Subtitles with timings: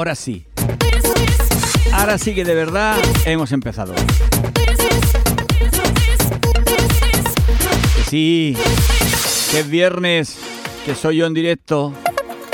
[0.00, 0.46] ahora sí.
[1.92, 3.92] Ahora sí que de verdad hemos empezado.
[8.08, 8.56] Sí,
[9.50, 10.38] que es viernes,
[10.86, 11.92] que soy yo en directo,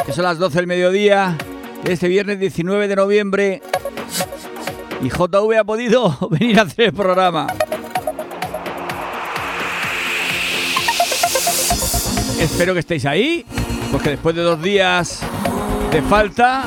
[0.04, 1.38] que son las 12 del mediodía
[1.84, 3.62] de este viernes 19 de noviembre
[5.00, 7.46] y JV ha podido venir a hacer el programa.
[12.40, 13.46] Espero que estéis ahí,
[13.92, 15.20] porque después de dos días
[15.92, 16.64] de falta,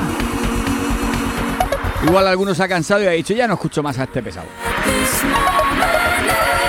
[2.04, 4.46] igual algunos ha cansado y ha dicho, ya no escucho más a este pesado.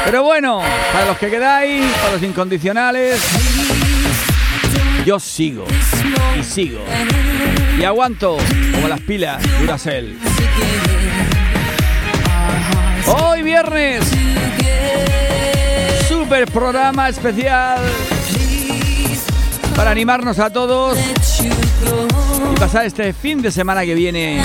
[0.06, 3.22] Pero bueno, para los que quedáis, para los incondicionales,
[5.06, 5.66] yo sigo
[6.40, 6.82] y sigo
[7.80, 8.38] y aguanto
[8.74, 10.18] como las pilas Duracell.
[13.08, 14.04] Hoy viernes,
[16.08, 17.80] super programa especial
[19.76, 20.98] para animarnos a todos
[22.54, 24.42] y pasar este fin de semana que viene.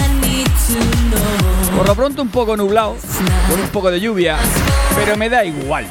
[1.77, 2.97] Por lo pronto un poco nublado,
[3.49, 4.37] con un poco de lluvia,
[4.95, 5.87] pero me da igual.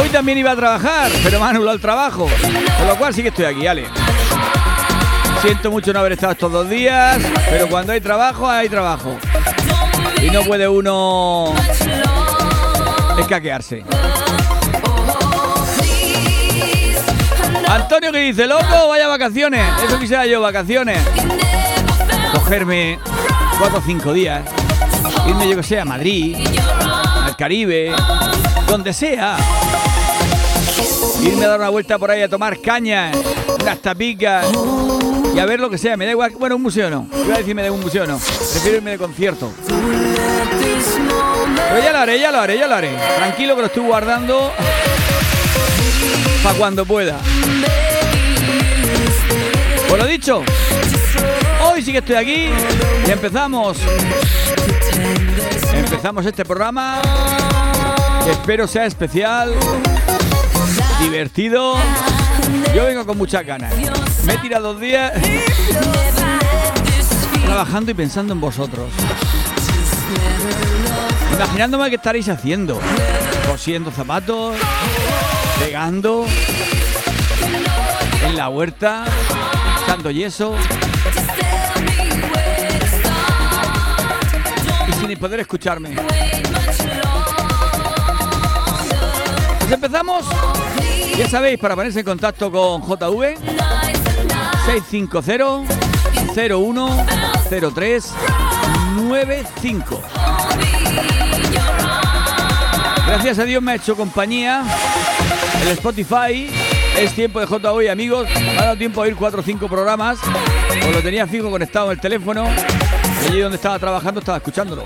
[0.00, 2.28] Hoy también iba a trabajar, pero me ha anulado el trabajo,
[2.78, 3.86] con lo cual sí que estoy aquí, Ale.
[5.42, 7.18] Siento mucho no haber estado estos dos días,
[7.50, 9.16] pero cuando hay trabajo, hay trabajo.
[10.22, 11.54] Y no puede uno
[13.18, 13.84] escaquearse.
[17.68, 19.66] Antonio que dice, loco, vaya vacaciones.
[19.84, 20.98] Eso quisiera yo, vacaciones.
[22.32, 22.98] Cogerme
[23.58, 24.42] cuatro o cinco días.
[25.26, 26.36] Irme yo que sea a Madrid,
[27.24, 27.92] al Caribe,
[28.68, 29.36] donde sea.
[31.22, 33.10] Irme a dar una vuelta por ahí a tomar caña,
[33.60, 34.46] unas tapicas
[35.34, 35.96] y a ver lo que sea.
[35.96, 36.32] Me da igual.
[36.38, 37.08] Bueno, un museo no.
[37.24, 38.18] Iba a decirme de un museo no.
[38.18, 39.52] Prefiero irme de concierto.
[41.68, 42.90] Pero ya lo haré, ya lo haré, ya lo haré.
[43.16, 44.52] Tranquilo que lo estoy guardando
[46.42, 47.18] para cuando pueda.
[49.88, 50.42] Pues lo dicho,
[51.76, 52.48] hoy sí que estoy aquí
[53.06, 53.76] y empezamos.
[55.74, 57.02] Empezamos este programa
[58.30, 59.52] espero sea especial,
[61.00, 61.74] divertido.
[62.74, 63.74] Yo vengo con muchas ganas.
[64.24, 65.12] Me he tirado dos días
[67.44, 68.90] trabajando y pensando en vosotros.
[71.34, 72.80] Imaginándome qué estaréis haciendo.
[73.46, 74.56] Cosiendo zapatos,
[75.60, 76.24] pegando,
[78.24, 79.04] en la huerta,
[79.86, 80.54] dando yeso.
[85.16, 85.96] Y poder escucharme.
[89.60, 90.26] Pues empezamos.
[91.16, 93.38] Ya sabéis, para ponerse en contacto con JV,
[94.66, 97.06] 650 01
[97.74, 98.12] 03
[98.96, 100.02] 95.
[103.06, 104.64] Gracias a Dios me ha hecho compañía
[105.62, 106.50] el Spotify.
[106.98, 108.28] Es tiempo de JV, amigos.
[108.58, 110.18] Ha dado tiempo a oír 4 o 5 programas.
[110.68, 112.46] Pues lo tenía fijo conectado en el teléfono.
[113.26, 114.84] Allí donde estaba trabajando estaba escuchándolo.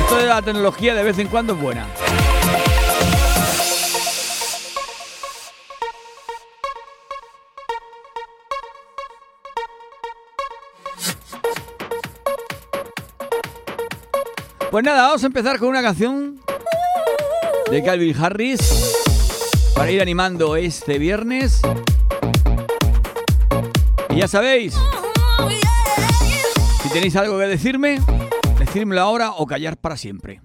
[0.00, 1.86] Esto de la tecnología de vez en cuando es buena.
[14.70, 16.40] Pues nada, vamos a empezar con una canción
[17.70, 18.94] de Calvin Harris
[19.74, 21.60] para ir animando este viernes.
[24.08, 24.74] Y ya sabéis,
[26.88, 28.00] si tenéis algo que decirme,
[28.58, 30.40] decírmelo ahora o callar para siempre.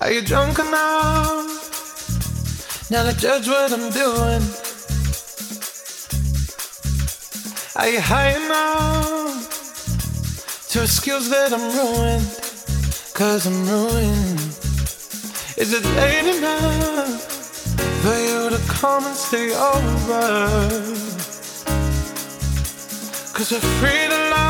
[0.00, 1.46] Are you drunk enough
[2.90, 4.42] now to judge what I'm doing?
[7.76, 9.48] Are you high enough
[10.72, 12.26] to excuse that I'm ruined?
[13.14, 14.40] Cause I'm ruined.
[15.56, 17.22] Is it late enough
[18.02, 21.10] for you to come and stay over?
[23.32, 24.49] Cause we're free to love,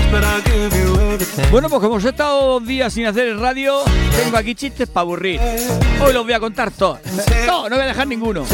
[0.11, 1.49] but I'll give you everything.
[1.51, 3.79] Bueno, pues como os he estado dos días sin hacer el radio,
[4.15, 5.39] tengo aquí chistes para aburrir.
[6.03, 6.99] Hoy los voy a contar todos.
[7.47, 8.45] No, no voy a dejar ninguno.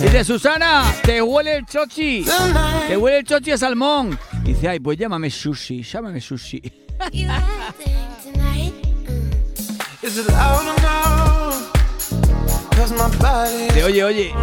[0.00, 2.24] Dice Susana, te huele el chochi.
[2.88, 4.18] Te huele el chochi a salmón.
[4.42, 6.62] Dice, ay, pues llámame sushi, llámame sushi.
[13.72, 14.34] De oye, oye,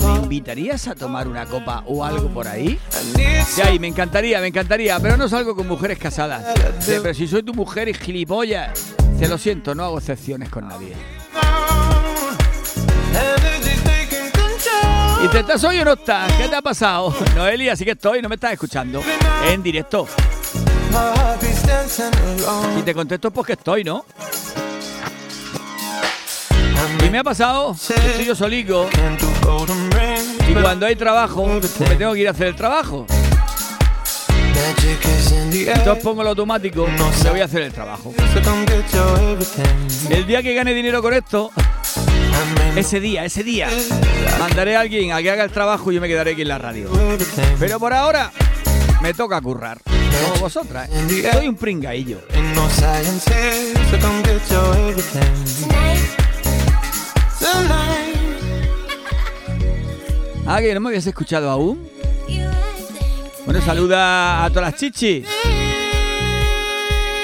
[0.00, 2.78] ¿me invitarías a tomar una copa o algo por ahí?
[3.14, 6.44] De ahí, me encantaría, me encantaría, pero no salgo con mujeres casadas.
[6.86, 10.94] pero si soy tu mujer y gilipollas, te lo siento, no hago excepciones con nadie.
[15.22, 16.32] ¿Y te estás hoy o no estás?
[16.32, 17.14] ¿Qué te ha pasado?
[17.36, 19.02] Noelia, sí que estoy, no me estás escuchando.
[19.46, 20.06] En directo.
[22.78, 24.04] Y te contesto porque estoy, ¿no?
[27.04, 28.88] Y me ha pasado estoy yo solico.
[30.48, 33.06] Y cuando hay trabajo, me tengo que ir a hacer el trabajo.
[35.52, 38.12] Entonces pongo el automático, me voy a hacer el trabajo.
[40.10, 41.50] El día que gane dinero con esto,
[42.76, 43.68] ese día, ese día,
[44.38, 46.58] mandaré a alguien a que haga el trabajo y yo me quedaré aquí en la
[46.58, 46.90] radio.
[47.58, 48.32] Pero por ahora,
[49.00, 49.78] me toca currar.
[49.84, 51.30] Como vosotras, ¿eh?
[51.32, 52.20] soy un pringaillo.
[60.46, 61.88] Ah, que no me habías escuchado aún.
[63.44, 65.26] Bueno, saluda a todas las chichis.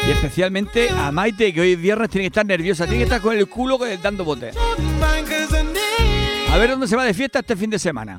[0.06, 3.20] Y especialmente a Maite, que hoy es viernes tiene que estar nerviosa, tiene que estar
[3.20, 4.52] con el culo dando bote.
[6.50, 8.18] A ver dónde se va de fiesta este fin de semana.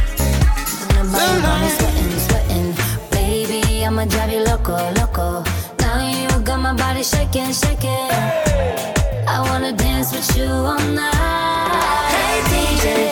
[1.05, 2.75] My body sweating, sweating.
[3.11, 5.43] Baby, I'ma drive you loco, loco.
[5.79, 8.09] Now you got my body shaking, shaking.
[9.27, 12.11] I wanna dance with you all night.
[12.11, 13.11] Hey DJ.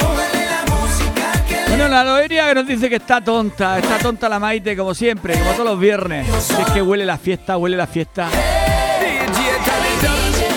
[1.69, 5.37] Bueno, la Loeria que nos dice que está tonta, está tonta la Maite como siempre,
[5.37, 6.27] como todos los viernes.
[6.41, 8.27] Si es que huele la fiesta, huele la fiesta.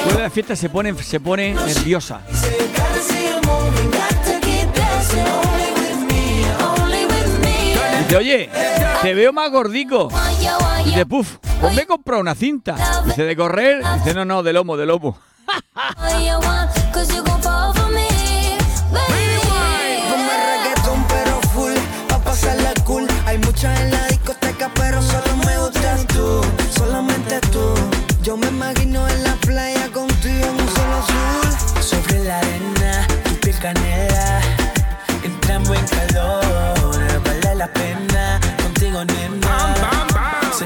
[0.06, 2.23] Huele la fiesta, se pone, se pone nerviosa.
[8.16, 8.50] Oye,
[9.02, 10.08] te veo más gordico.
[10.84, 12.76] Dice, puf, pues me he comprado una cinta.
[13.04, 13.82] Dice, de correr.
[13.98, 15.18] Dice, no, no, de lomo, de lomo.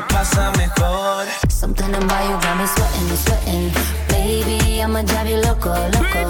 [0.08, 1.26] pasa mejor.
[1.48, 3.70] Something about you got me sweating, sweating.
[4.08, 6.22] Baby, I'ma drive you loco, loco.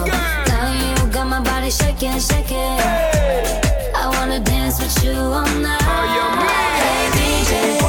[0.49, 2.81] Now you got my body shaking, shaking.
[3.95, 5.83] I wanna dance with you all night.
[6.79, 7.86] Hey, DJ.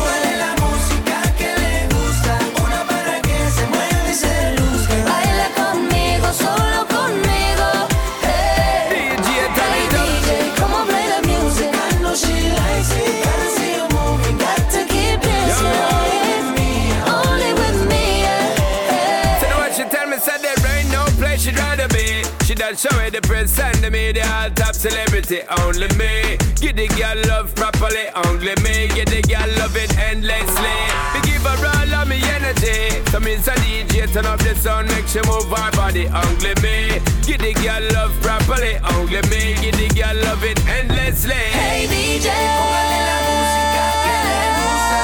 [22.77, 26.37] Show me the press and the media, top celebrity, only me.
[26.61, 28.87] Get the girl love properly, only me.
[28.93, 30.77] Get the girl love it endlessly.
[31.13, 33.01] We give her all of me energy.
[33.09, 37.01] So means a DJ, turn up the sound, make she move her body, only me.
[37.25, 39.57] Get the girl love properly, only me.
[39.57, 41.33] Get the girl love it endlessly.
[41.33, 45.01] Hey DJ, póngale la música que le gusta,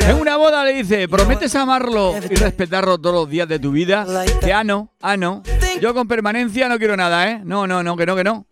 [0.00, 4.06] En una boda le dice, ¿prometes amarlo y respetarlo todos los días de tu vida?
[4.40, 5.42] Que ah, no, ah, no.
[5.80, 7.40] Yo con permanencia no quiero nada, ¿eh?
[7.44, 8.46] No, no, no, que no, que no.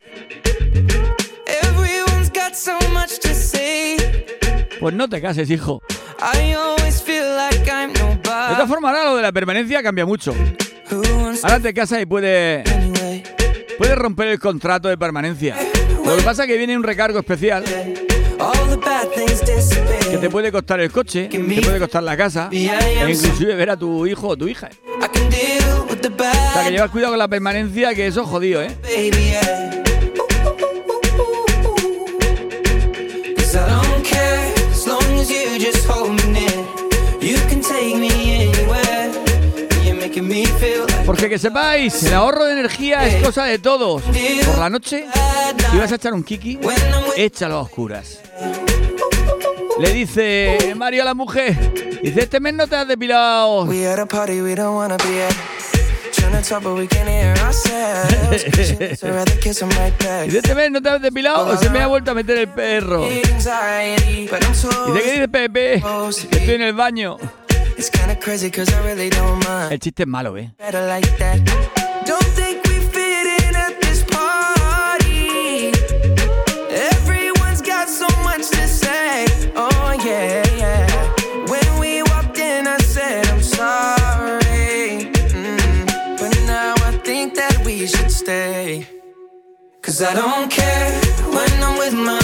[4.80, 5.80] Pues no te cases, hijo.
[8.48, 10.34] De todas formas, ahora lo de la permanencia cambia mucho.
[11.42, 12.68] Ahora te casas y puedes,
[13.78, 15.56] puedes romper el contrato de permanencia.
[16.04, 17.62] Lo que pasa es que viene un recargo especial
[20.10, 22.70] que te puede costar el coche, te puede costar la casa e
[23.08, 24.68] inclusive ver a tu hijo o tu hija.
[26.50, 28.76] O sea que llevas cuidado con la permanencia, que eso es jodido, ¿eh?
[41.10, 44.00] Porque que sepáis, el ahorro de energía es cosa de todos.
[44.46, 45.06] Por la noche,
[45.72, 46.60] si vas a echar un kiki,
[47.16, 48.20] échalo a oscuras.
[49.80, 53.66] Le dice Mario a la mujer, dice, este mes no te has depilado.
[60.26, 62.48] dice, este mes no te has depilado o se me ha vuelto a meter el
[62.50, 63.08] perro.
[64.92, 65.82] Dice, ¿qué dice Pepe?
[66.30, 67.16] Estoy en el baño.
[67.80, 69.72] It's kinda crazy cause I really don't mind.
[69.72, 70.50] El chiste es malo, eh.
[70.58, 71.40] Better like that.
[72.04, 75.72] Don't think we fit in at this party.
[76.92, 79.24] Everyone's got so much to say.
[79.56, 80.86] Oh yeah, yeah.
[81.48, 85.08] When we walked in, I said I'm sorry.
[85.32, 85.86] Mm.
[86.20, 88.86] But now I think that we should stay.
[89.80, 90.92] Cause I don't care
[91.34, 92.19] when I'm with my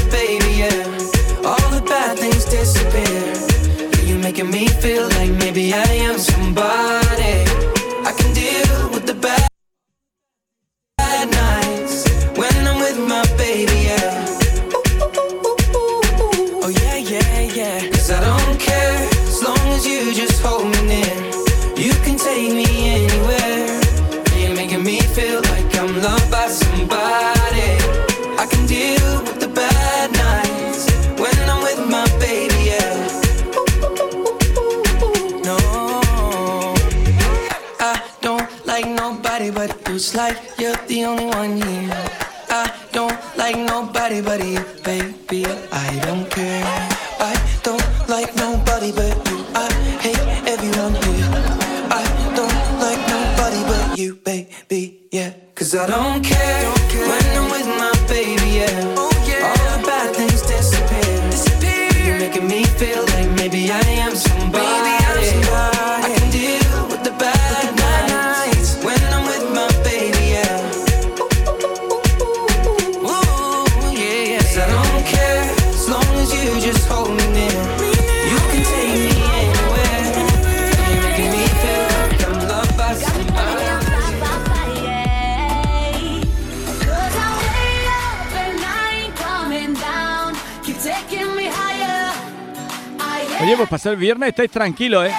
[94.07, 95.13] viernes estáis tranquilos, ¿eh?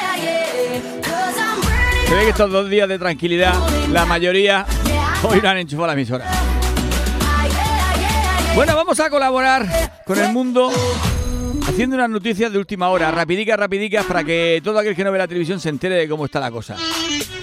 [2.07, 3.53] Se ve que estos dos días de tranquilidad,
[3.91, 4.65] la mayoría
[5.23, 6.25] hoy no han enchufado la emisora.
[8.55, 9.67] Bueno, vamos a colaborar
[10.05, 10.71] con el mundo
[11.67, 15.17] haciendo unas noticias de última hora, rapidicas, rapidicas, para que todo aquel que no ve
[15.17, 16.77] la televisión se entere de cómo está la cosa.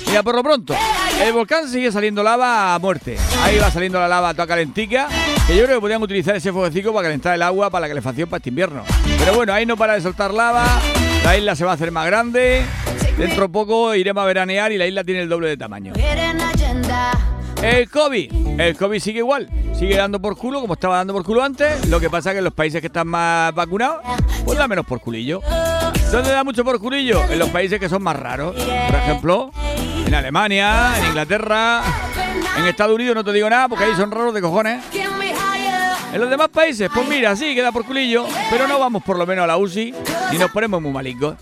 [0.06, 0.74] Mira, por lo pronto,
[1.20, 3.18] el volcán sigue saliendo lava a muerte.
[3.42, 5.08] Ahí va saliendo la lava toda calentica,
[5.46, 8.30] que yo creo que podrían utilizar ese fueguecito para calentar el agua para la calefacción
[8.30, 8.82] para este invierno.
[9.18, 10.80] Pero bueno, ahí no para de soltar lava,
[11.24, 12.62] la isla se va a hacer más grande,
[13.16, 15.94] dentro de poco iremos a veranear y la isla tiene el doble de tamaño.
[17.62, 21.42] El COVID, el COVID sigue igual, sigue dando por culo como estaba dando por culo
[21.42, 21.88] antes.
[21.88, 24.02] Lo que pasa es que en los países que están más vacunados,
[24.44, 25.40] pues da menos por culillo.
[26.12, 27.24] ¿Dónde da mucho por culillo?
[27.30, 28.54] En los países que son más raros.
[28.54, 29.50] Por ejemplo,
[30.06, 31.82] en Alemania, en Inglaterra,
[32.58, 34.84] en Estados Unidos no te digo nada porque ahí son raros de cojones.
[36.14, 39.26] En los demás países, pues mira, sí, queda por culillo, pero no vamos por lo
[39.26, 39.92] menos a la UCI
[40.30, 41.34] y nos ponemos muy malicos.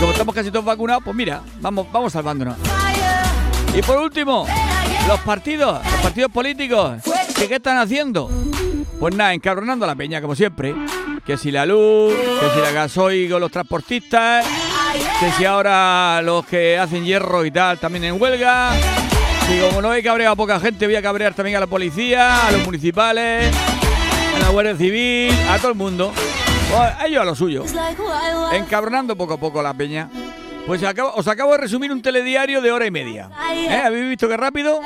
[0.00, 2.56] como estamos casi todos vacunados, pues mira, vamos, vamos salvándonos.
[3.72, 4.44] Y por último,
[5.06, 7.00] los partidos, los partidos políticos,
[7.36, 8.28] ¿qué, están haciendo?
[8.98, 10.74] Pues nada, encabronando a la peña, como siempre.
[11.24, 14.44] Que si la luz, que si la gasoil con los transportistas,
[15.20, 18.72] que si ahora los que hacen hierro y tal también en huelga.
[19.48, 22.48] Y como no he cabreado a poca gente, voy a cabrear también a la policía,
[22.48, 23.54] a los municipales,
[24.52, 26.12] Guardia Civil, a todo el mundo.
[27.06, 27.64] Ellos a lo suyo.
[28.52, 30.10] Encabronando poco a poco la peña.
[30.66, 30.82] Pues
[31.14, 33.30] os acabo de resumir un telediario de hora y media.
[33.50, 33.82] ¿Eh?
[33.84, 34.80] ¿Habéis visto qué rápido?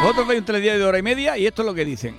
[0.00, 2.16] Vosotros veis un telediario de hora y media y esto es lo que dicen.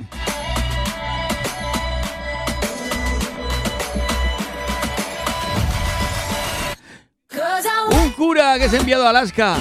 [7.92, 9.58] Un cura que se ha enviado a Alaska,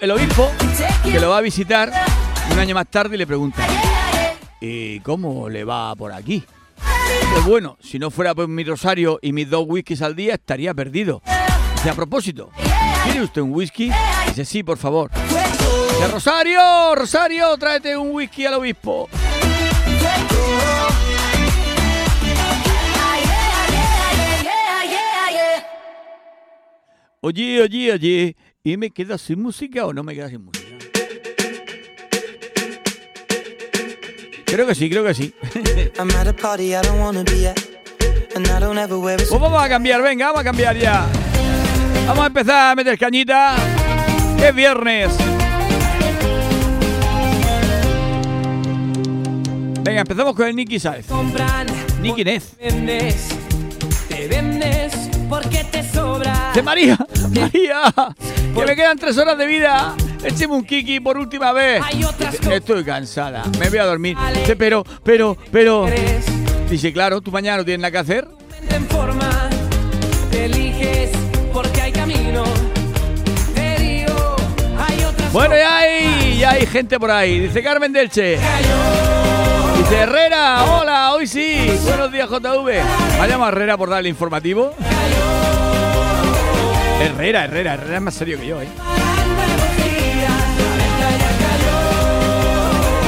[0.00, 0.50] el obispo,
[1.02, 1.92] que lo va a visitar
[2.52, 3.66] un año más tarde y le pregunta,
[4.60, 6.44] ¿y cómo le va por aquí?
[7.32, 10.74] Pues bueno, si no fuera por mi rosario y mis dos whiskies al día, estaría
[10.74, 11.22] perdido.
[11.84, 12.50] Y a propósito,
[13.04, 13.90] ¿quiere usted un whisky?
[14.28, 15.10] Dice, sí, por favor.
[15.10, 19.08] De Rosario, Rosario, tráete un whisky al obispo.
[27.22, 30.59] Oye, oye, oye, ¿y me queda sin música o no me queda sin música?
[34.50, 35.32] Creo que sí, creo que sí.
[39.28, 41.06] Pues vamos a cambiar, venga, vamos a cambiar ya.
[42.06, 43.56] Vamos a empezar a meter cañita.
[44.42, 45.12] Es viernes.
[49.82, 51.06] Venga, empezamos con el Nicky Saez.
[52.00, 52.56] Nicky Nez.
[54.08, 54.99] Te vendes
[55.30, 56.50] porque te sobra.
[56.52, 56.98] De María,
[57.30, 57.82] María,
[58.54, 59.94] que me quedan tres horas de vida.
[60.24, 61.82] Écheme un kiki por última vez.
[62.50, 64.16] Estoy cansada, me voy a dormir.
[64.34, 65.86] Dice, pero, pero, pero.
[66.68, 68.28] Dice, claro, tú mañana no tienes nada que hacer.
[68.68, 69.48] En forma,
[70.30, 71.10] te eliges
[71.52, 72.44] porque hay camino.
[75.32, 77.38] Bueno, ya hay, ya hay gente por ahí.
[77.38, 78.36] Dice Carmen Delche.
[79.80, 81.56] Dice Herrera, hola, hoy sí.
[81.86, 82.82] Buenos días, JV.
[83.18, 84.74] Vayamos a Herrera por darle informativo.
[87.00, 88.68] Herrera, Herrera, Herrera es más serio que yo, ¿eh?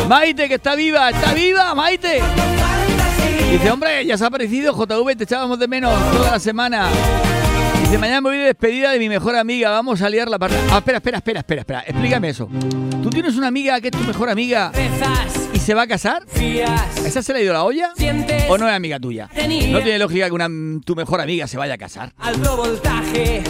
[0.09, 2.23] Maite, que está viva, está viva, Maite.
[3.51, 6.89] Dice, hombre, ya se ha aparecido JV, te echábamos de menos toda la semana.
[7.83, 10.57] Dice, mañana me voy de despedida de mi mejor amiga, vamos a liar la parte.
[10.71, 12.49] Ah, espera, espera, espera, espera, espera, explícame eso.
[13.03, 16.25] ¿Tú tienes una amiga que es tu mejor amiga y se va a casar?
[17.07, 17.93] ¿Esa se le ha ido la olla?
[18.49, 19.29] ¿O no es amiga tuya?
[19.33, 20.49] No tiene lógica que una,
[20.85, 22.13] tu mejor amiga se vaya a casar.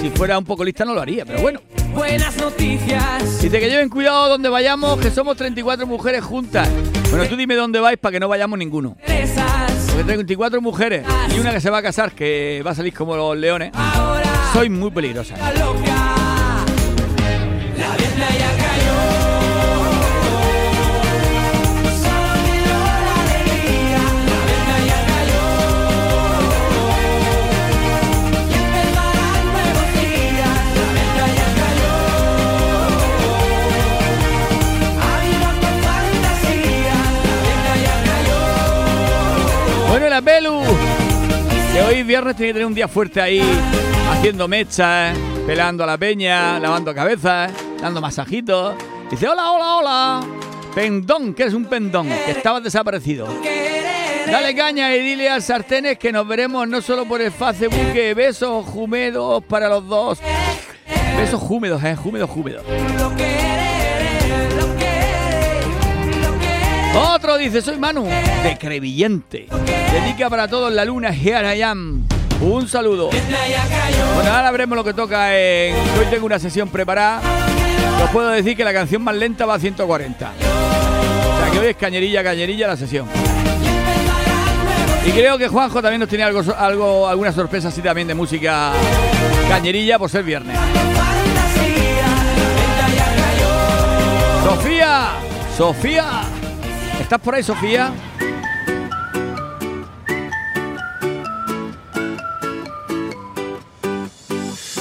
[0.01, 1.61] Si fuera un poco lista no lo haría, pero bueno.
[1.95, 3.41] Buenas noticias.
[3.41, 6.69] Dice que lleven cuidado donde vayamos, que somos 34 mujeres juntas.
[7.11, 8.97] Bueno, tú dime dónde vais para que no vayamos ninguno.
[9.87, 11.05] Porque 34 mujeres
[11.35, 13.73] y una que se va a casar, que va a salir como los leones.
[14.53, 15.35] Soy muy peligrosa.
[15.37, 15.73] Bueno,
[42.13, 43.41] viernes tiene que tener un día fuerte ahí,
[44.11, 48.75] haciendo mechas, pelando a la peña, lavando cabezas, dando masajitos.
[49.11, 50.21] Dice, hola, hola, hola.
[50.75, 53.27] Pendón, que es un pendón, que estaba desaparecido.
[54.31, 58.67] Dale caña y dile al sartenes que nos veremos no solo por el Facebook, besos
[58.75, 60.19] húmedos para los dos.
[61.17, 62.63] Besos húmedos, eh, húmedos, húmedos.
[66.95, 69.47] Otro dice, soy Manu, de Crevillente.
[69.93, 71.65] Dedica para todos la luna, here.
[72.41, 73.11] Un saludo.
[74.15, 75.75] Bueno, ahora veremos lo que toca en...
[75.75, 77.21] Hoy tengo una sesión preparada.
[78.05, 80.33] Os puedo decir que la canción más lenta va a 140.
[80.33, 83.07] O sea que hoy es cañerilla, cañerilla la sesión.
[85.07, 88.73] Y creo que Juanjo también nos tiene algo, algo, alguna sorpresa así también de música
[89.49, 90.57] cañerilla por ser viernes.
[94.45, 95.11] Sofía,
[95.57, 96.32] Sofía.
[97.13, 97.93] ¿Estás por ahí, Sofía?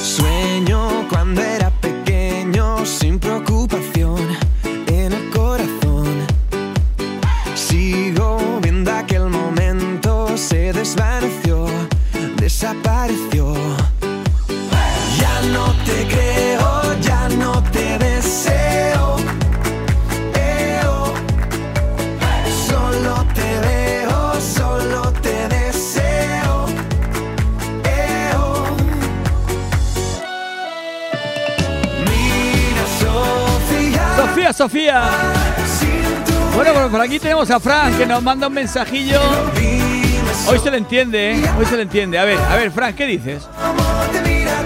[0.02, 4.16] Sueño cuando era pequeño, sin preocupación
[4.64, 6.26] en el corazón.
[7.54, 11.66] Sigo viendo aquel momento, se desvaneció,
[12.38, 13.31] desapareció.
[34.62, 35.10] Sofía.
[36.54, 39.20] Bueno, pues por aquí tenemos a Fran que nos manda un mensajillo.
[40.48, 41.44] Hoy se le entiende, ¿eh?
[41.58, 42.20] Hoy se le entiende.
[42.20, 43.50] A ver, a ver, Fran, ¿qué dices?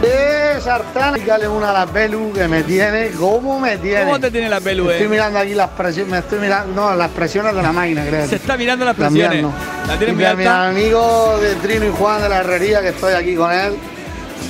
[0.01, 4.03] De sartán, dígale una a la Belu que me tiene, ¿cómo me tiene?
[4.03, 5.08] ¿Cómo te tiene la Estoy eh?
[5.10, 8.27] mirando aquí las presiones, me estoy mirando, no, las presiones de la máquina, creo.
[8.27, 9.41] Se está mirando las presiones.
[9.41, 9.53] no.
[9.88, 13.13] La tiene Y muy mi, amigo de Trino y Juan de la herrería, que estoy
[13.13, 13.77] aquí con él,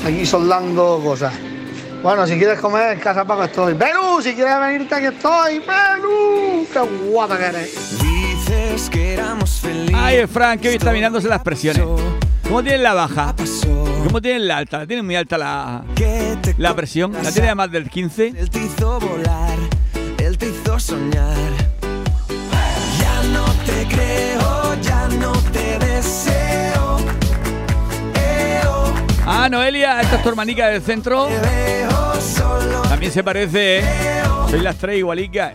[0.08, 1.34] aquí soldando cosas.
[2.05, 3.73] Bueno, si quieres comer, en casa Paco estoy.
[3.73, 5.57] Belu, si quieres venirte, aquí estoy.
[5.57, 7.97] Belu, qué guapa que eres.
[7.99, 9.95] Dices que éramos felices.
[9.97, 11.81] Ay, Fran, que hoy está mirándose las presiones.
[12.43, 13.35] ¿Cómo tienen la baja?
[13.35, 13.85] Pasó.
[14.03, 14.77] ¿Cómo tienen la alta?
[14.77, 15.83] ¿La tienen muy alta la,
[16.59, 17.11] la presión?
[17.11, 18.33] ¿La tiene a más del 15?
[18.37, 19.57] Él te hizo volar,
[20.19, 21.35] él te hizo soñar.
[29.45, 31.29] Eo, Ah, Noelia, esta es tu hermanica del centro.
[31.29, 33.84] La También se parece, ¿eh?
[34.49, 35.53] Soy las tres igualicas.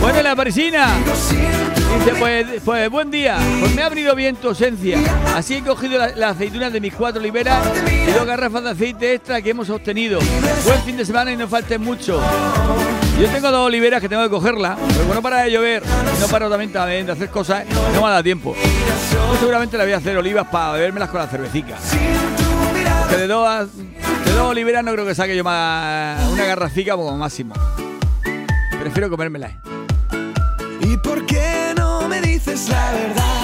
[0.00, 0.94] Bueno, la parisina.
[1.98, 3.36] Dice, pues, pues, buen día.
[3.58, 5.00] Pues me ha abrido bien tu ausencia.
[5.34, 7.66] Así he cogido las aceitunas de mis cuatro oliveras
[8.06, 10.20] y dos garrafas de aceite extra que hemos obtenido.
[10.64, 12.20] Buen fin de semana y no falte mucho.
[13.18, 15.82] Yo tengo dos oliveras que tengo que cogerlas, pero bueno, para de llover
[16.20, 18.54] no paro también, de hacer cosas, no me da tiempo.
[19.12, 21.76] Yo seguramente le voy a hacer olivas para bebérmelas con la cervecita.
[23.08, 27.16] Que de dos, de dos oliveras no creo que saque yo más una garrafica como
[27.16, 27.54] máximo.
[28.80, 29.52] Prefiero comérmelas.
[30.80, 33.35] ¿Y por qué no me dices la verdad?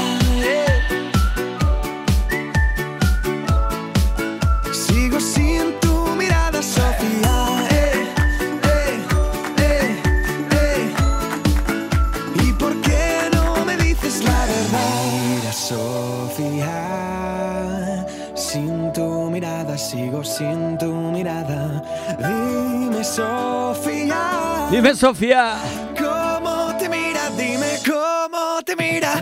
[20.23, 21.83] Sigo sin tu mirada.
[22.19, 24.69] Dime, Sofía.
[24.71, 25.57] Dime, Sofía.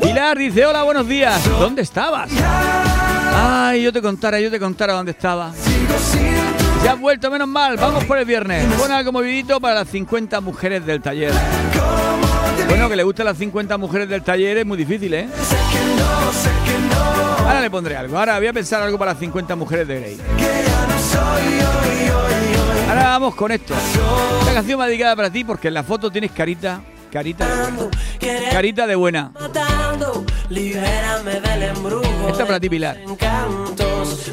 [0.03, 1.43] Pilar dice, hola, buenos días.
[1.59, 2.31] ¿Dónde estabas?
[3.35, 5.53] Ay, yo te contara, yo te contara dónde estaba.
[6.85, 7.77] Ya has vuelto, menos mal.
[7.77, 8.65] Vamos por el viernes.
[8.75, 11.33] Pon algo movidito para las 50 mujeres del taller.
[12.69, 15.29] Bueno, que le gusten las 50 mujeres del taller es muy difícil, ¿eh?
[17.47, 18.19] Ahora le pondré algo.
[18.19, 20.70] Ahora voy a pensar algo para las 50 mujeres de Grey.
[22.89, 23.75] Ahora vamos con esto.
[24.41, 27.91] Esta canción va dedicada para ti porque en la foto tienes carita Carita de buena.
[28.53, 29.33] Carita de buena.
[32.29, 32.99] Esta para ti, Pilar.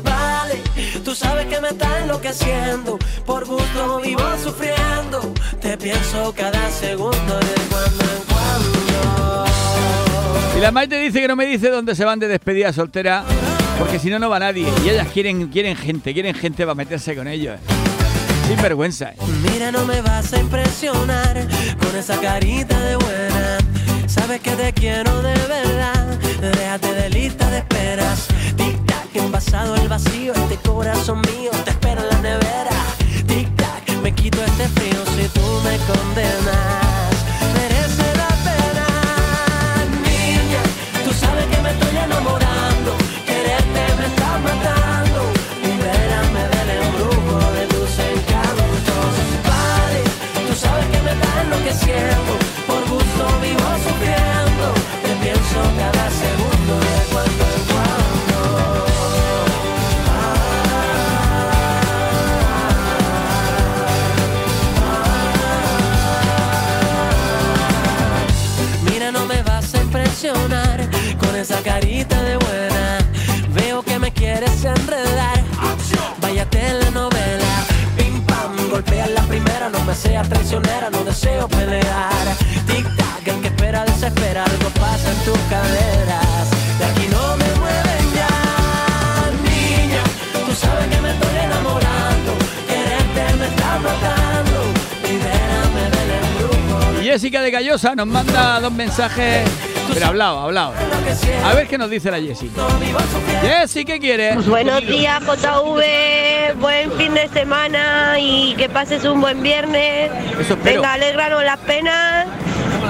[0.04, 0.62] Vale,
[1.04, 3.00] tú sabes que me está enloqueciendo.
[3.26, 5.34] Por gusto vivo sufriendo.
[5.60, 9.46] Te pienso cada segundo de cuando en cuando.
[10.56, 13.24] Y la Maite dice que no me dice dónde se van de despedida soltera.
[13.78, 14.68] Porque si no, no va nadie.
[14.84, 17.60] Y ellas quieren, quieren gente, quieren gente para meterse con ellos.
[18.48, 19.14] Sin vergüenza.
[19.44, 21.48] Mira, no me vas a impresionar
[21.80, 23.58] con esa carita de buena.
[24.08, 26.18] Sabes que te quiero de verdad.
[26.42, 28.28] Déjate de lista de esperas.
[28.56, 30.34] Tic-tac, envasado el vacío.
[30.34, 32.72] Este corazón mío te espera en la nevera.
[33.28, 36.87] Tic-tac, me quito este frío si tú me condenas.
[79.98, 82.28] Seas traicionera, no deseo pelear.
[82.68, 84.44] Tic tac, el que espera desespera.
[84.44, 86.46] Algo pasa en tus caderas.
[86.80, 90.04] De aquí no me mueven ya, niña.
[90.46, 92.32] Tú sabes que me estoy enamorando.
[92.68, 94.58] Quererte me está matando.
[95.04, 97.02] Libérame del embrujo.
[97.02, 99.50] Jessica de Gallosa nos manda dos mensajes
[99.94, 100.74] pero hablado, hablado.
[101.44, 102.52] A ver qué nos dice la Jessie.
[103.42, 104.46] Jessie, ¿qué quieres?
[104.46, 106.17] Buenos días, JV.
[106.60, 110.12] Buen fin de semana y que pases un buen viernes.
[110.64, 112.28] Venga, alégranos las penas.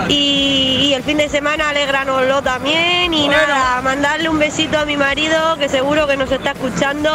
[0.08, 3.14] Y, el fin de semana alégranoslo también.
[3.14, 7.12] Y nada, mandarle un besito a mi marido que seguro que nos está escuchando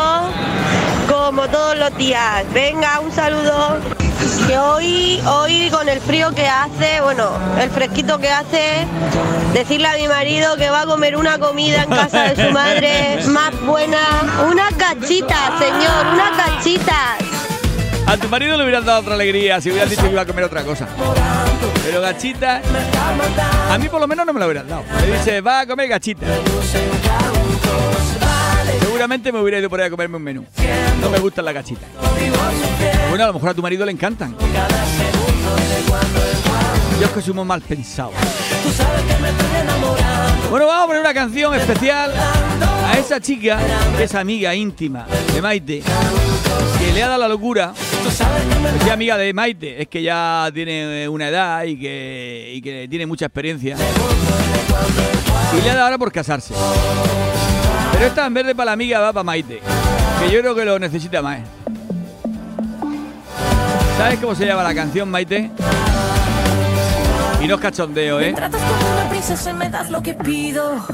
[1.08, 2.44] como todos los días.
[2.52, 4.01] Venga, un saludo.
[4.46, 8.86] Que hoy, hoy con el frío que hace, bueno, el fresquito que hace,
[9.52, 13.18] decirle a mi marido que va a comer una comida en casa de su madre
[13.28, 13.98] más buena.
[14.50, 17.16] Una cachita, señor, una cachita.
[18.06, 20.44] A tu marido le hubieran dado otra alegría si hubieras dicho que iba a comer
[20.44, 20.88] otra cosa.
[21.84, 22.60] Pero gachita,
[23.70, 24.84] a mí por lo menos no me lo hubieran dado.
[25.00, 26.26] Me dice, va a comer gachita.
[29.02, 30.46] Seguramente me hubiera ido por ahí a comerme un menú.
[31.00, 31.88] No me gustan las gachitas.
[33.08, 34.36] Bueno, a lo mejor a tu marido le encantan.
[37.00, 38.14] Yo es que somos mal pensados.
[40.50, 43.58] Bueno, vamos a poner una canción especial a esa chica
[43.96, 45.82] que es amiga íntima de Maite,
[46.78, 47.74] que le ha dado la locura.
[48.06, 53.06] Es amiga de Maite, es que ya tiene una edad y que, y que tiene
[53.06, 53.76] mucha experiencia.
[55.58, 56.54] Y le ha dado ahora por casarse.
[58.02, 59.60] Pero esta en vez de para la amiga va para Maite,
[60.18, 61.38] que yo creo que lo necesita más.
[63.96, 65.52] ¿Sabes cómo se llama la canción, Maite?
[67.40, 68.32] Y no es cachondeo, ¿eh?
[68.32, 70.84] Me tratas como una princesa y me das lo que pido.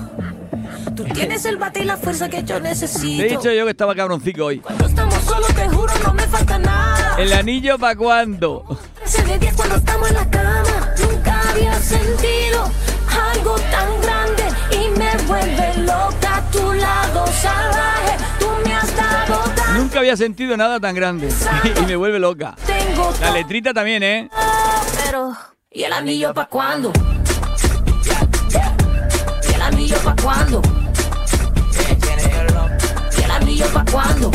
[0.94, 3.22] Tú tienes el bate y la fuerza que yo necesito.
[3.22, 4.58] Te he dicho yo que estaba cabroncico hoy.
[4.58, 7.16] Cuando estamos solos, te juro, no me falta nada.
[7.16, 8.66] ¿El anillo para cuándo?
[8.96, 10.94] 13 de 10 cuando estamos en la cama.
[11.00, 12.70] Nunca había sentido
[13.32, 14.42] algo tan grande
[14.72, 18.16] y me vuelve loca tu lado salvaje.
[18.38, 19.42] Tú me has dado.
[19.74, 21.28] Nunca había sentido nada tan grande.
[21.82, 22.54] y me vuelve loca.
[23.20, 24.28] La letrita también, ¿eh?
[25.04, 25.36] pero
[25.70, 26.92] ¿y el anillo pa' cuándo?
[29.48, 30.62] ¿Y el anillo pa' cuándo?
[33.16, 34.30] ¿Y el anillo pa' cuándo?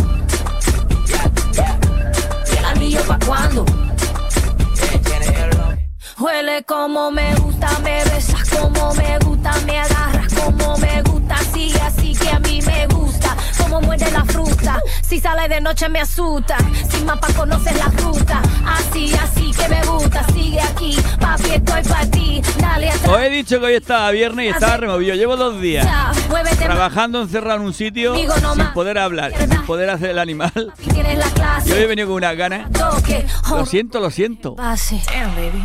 [2.52, 3.66] ¿Y el anillo pa' cuándo?
[6.20, 10.93] Huele como me gusta, me besas como me gusta, me agarras como me
[12.24, 16.58] que a mí me gusta, como muerde la fruta, si sale de noche me asusta,
[16.90, 22.06] sin mapa conoces la ruta, así, así que me gusta, sigue aquí, papi estoy para
[22.10, 25.16] ti, dale atrás, Os he dicho que hoy estaba viernes y estaba removido.
[25.16, 25.86] Llevo dos días
[26.60, 30.74] trabajando encerrado en un sitio sin poder hablar, sin poder hacer el animal.
[30.78, 32.70] tienes la Y hoy he venido con unas ganas.
[33.50, 34.56] Lo siento, lo siento.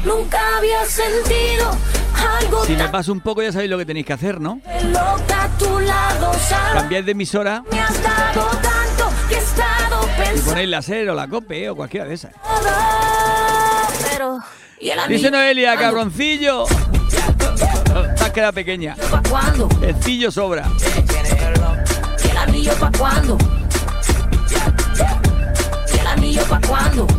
[0.04, 1.76] nunca había sentido
[2.66, 4.60] Si me paso un poco ya sabéis lo que tenéis que hacer, ¿no?
[6.74, 7.62] Cambiáis de emisora
[10.34, 12.32] y ponéis la SER o la COPE o cualquiera de esas.
[15.08, 16.64] Dice Noelia, cabroncillo.
[16.66, 18.96] Te has quedado pequeña.
[19.82, 20.66] El cillo sobra.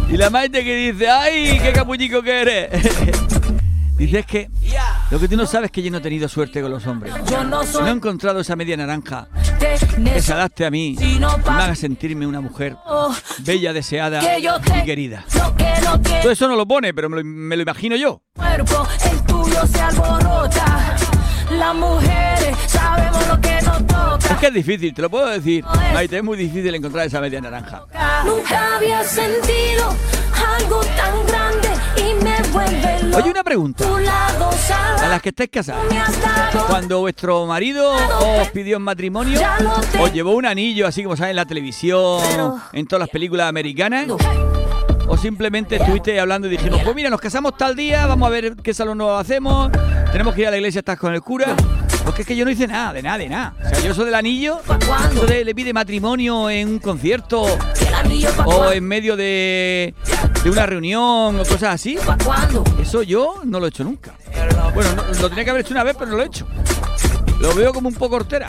[0.10, 2.70] ¿Y la Maite que dice, ¡ay, qué capullico que eres!
[3.98, 4.50] Dice es que
[5.12, 7.14] lo que tú no sabes es que yo no he tenido suerte con los hombres.
[7.74, 9.28] No he encontrado esa media naranja
[9.60, 12.76] que se adapte a mí y me haga sentirme una mujer
[13.40, 15.26] bella, deseada y querida.
[16.22, 18.22] Todo eso no lo pone, pero me lo, me lo imagino yo.
[18.36, 20.96] cuerpo, el tuyo se alborota.
[21.58, 25.66] Las mujeres sabemos lo que nos Es que es difícil, te lo puedo decir.
[25.94, 27.86] Maite, es muy difícil encontrar esa media naranja.
[28.24, 29.96] Nunca había sentido
[30.58, 31.39] algo tan grande
[33.16, 33.86] Oye, una pregunta.
[35.02, 35.84] A las que estáis casadas.
[36.68, 39.40] Cuando vuestro marido os pidió en matrimonio,
[40.00, 42.22] os llevó un anillo, así como sale en la televisión,
[42.74, 44.08] en todas las películas americanas,
[45.08, 48.56] o simplemente estuviste hablando y dijimos, pues mira, nos casamos tal día, vamos a ver
[48.56, 49.72] qué salón nuevo hacemos,
[50.12, 51.56] tenemos que ir a la iglesia, estás con el cura.
[52.10, 53.54] Porque es que yo no hice nada, de nada, de nada.
[53.64, 54.62] O sea, yo eso del anillo,
[55.12, 57.46] eso de le pide matrimonio en un concierto
[57.80, 59.94] ¿Y el anillo pa' o en medio de,
[60.44, 62.00] de una reunión o cosas así.
[62.82, 64.16] Eso yo no lo he hecho nunca.
[64.74, 66.48] Bueno, no- lo tenía que haber hecho una vez, pero no lo he hecho.
[67.42, 68.48] Lo veo como un poco hortera.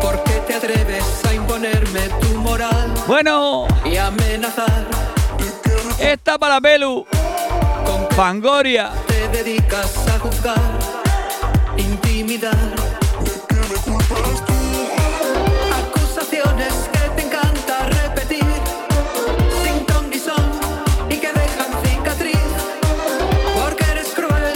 [0.00, 4.86] ¿Por qué te atreves a imponerme tu moral Bueno, y amenazar?
[6.00, 7.06] esta para pelu.
[7.86, 8.08] ¿Con
[9.06, 10.60] te dedicas a juzgar,
[11.76, 12.56] intimidar?
[15.70, 18.44] Acusaciones que te encanta repetir,
[19.64, 20.50] sin ton ni son,
[21.08, 22.38] y que dejan cicatriz.
[23.54, 24.52] Porque eres cruel,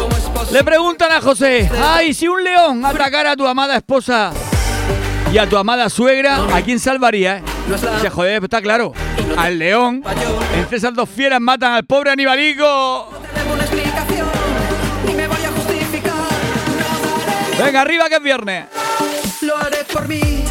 [0.00, 0.52] ¿cómo es posible?
[0.58, 4.32] Le preguntan a José, ay, si un león atacara a tu amada esposa
[5.32, 7.38] y a tu amada suegra, ¿a quién salvaría?
[7.38, 7.42] eh?
[7.96, 8.92] Dice, joder, está claro.
[9.36, 10.02] Al león.
[10.54, 13.10] Entre esas dos fieras matan al pobre animalico.
[17.58, 18.66] Venga, arriba que es viernes.
[19.40, 20.44] Lo haré por mí,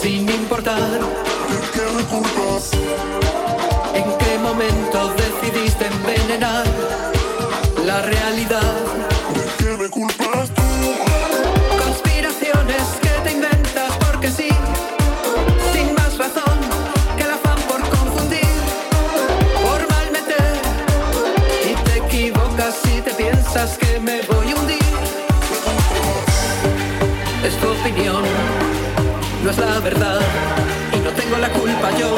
[0.00, 1.00] sin importar?
[3.94, 6.64] ¿En qué momento decidiste envenenar
[7.84, 8.71] la realidad?
[29.52, 30.20] Es la verdad,
[30.94, 32.16] y no tengo la culpa yo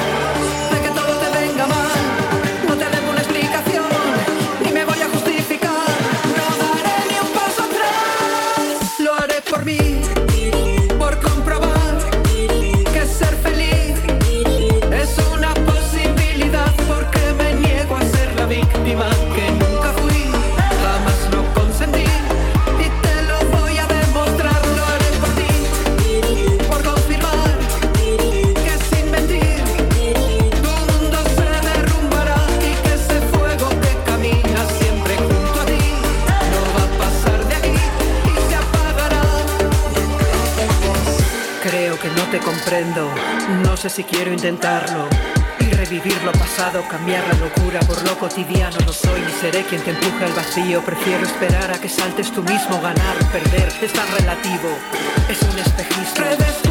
[43.63, 45.07] no sé si quiero intentarlo.
[45.61, 48.77] Y revivir lo pasado, cambiar la locura por lo cotidiano.
[48.87, 50.83] No soy ni seré quien te empuje al vacío.
[50.83, 52.81] Prefiero esperar a que saltes tú mismo.
[52.81, 54.71] Ganar, perder, es tan relativo.
[55.29, 56.64] Es un espejismo.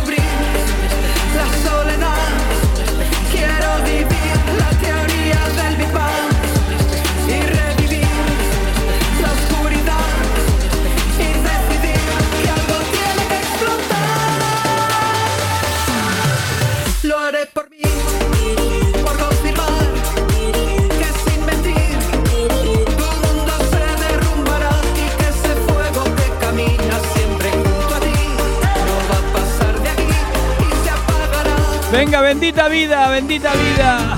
[32.06, 34.18] Venga, bendita vida, bendita vida.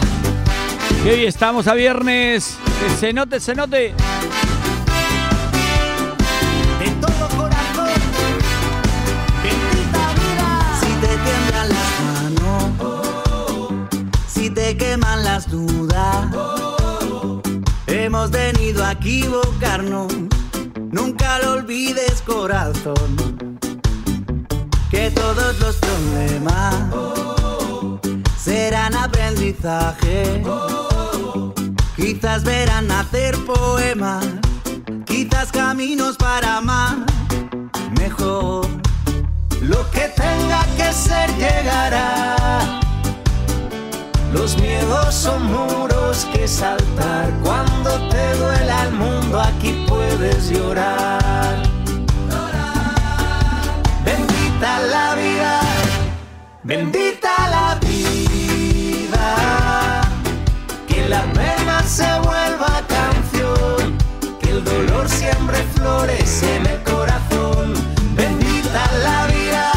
[1.03, 2.57] Que hoy estamos a viernes.
[2.79, 3.93] Que se note, se note.
[6.79, 7.93] De todo corazón,
[9.43, 10.79] bendita vida.
[10.79, 11.91] Si te tiemblan las
[12.41, 12.71] manos,
[14.27, 16.25] si te queman las dudas,
[17.85, 20.11] hemos venido a equivocarnos.
[20.89, 23.59] Nunca lo olvides, corazón.
[24.89, 26.73] Que todos los problemas
[28.45, 30.43] serán aprendizaje.
[31.95, 34.23] Quizás verán nacer poemas,
[35.05, 36.97] quizás caminos para más.
[37.99, 38.67] Mejor,
[39.61, 42.35] lo que tenga que ser llegará.
[44.31, 47.31] Los miedos son muros que saltar.
[47.43, 51.63] Cuando te duela el mundo, aquí puedes llorar.
[54.05, 55.61] Bendita la vida,
[56.61, 57.14] bendita
[61.05, 63.95] Que la pena se vuelva canción.
[64.41, 67.75] Que el dolor siempre florece en el corazón.
[68.15, 69.71] Bendita la vida,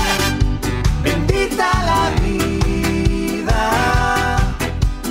[1.03, 3.61] bendita la vida.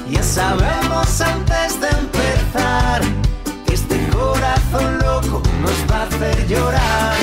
[0.09, 3.01] Ya sabemos antes de empezar
[3.67, 7.15] que este corazón loco nos va a hacer llorar.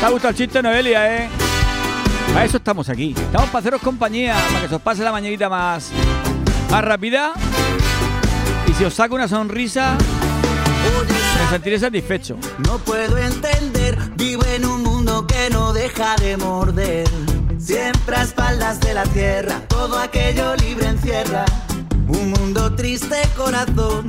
[0.00, 1.41] ¿Te ha gustado el chiste, Noelia, eh?
[2.32, 3.14] Para eso estamos aquí.
[3.16, 5.90] Estamos para haceros compañía, para que se os pase la mañanita más,
[6.70, 7.34] más rápida.
[8.66, 9.96] Y si os saco una sonrisa,
[11.38, 12.38] me sentiré satisfecho.
[12.66, 17.08] No puedo entender, vivo en un mundo que no deja de morder.
[17.58, 21.44] Siempre a espaldas de la tierra, todo aquello libre encierra.
[22.08, 24.08] Un mundo triste, corazón.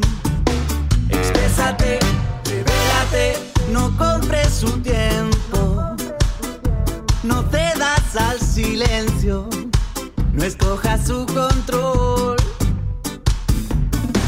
[1.10, 2.00] Exprésate,
[2.46, 3.38] revélate,
[3.72, 5.94] no compres su tiempo.
[7.24, 7.44] No
[8.16, 9.50] al silencio,
[10.34, 12.38] no escojas su control.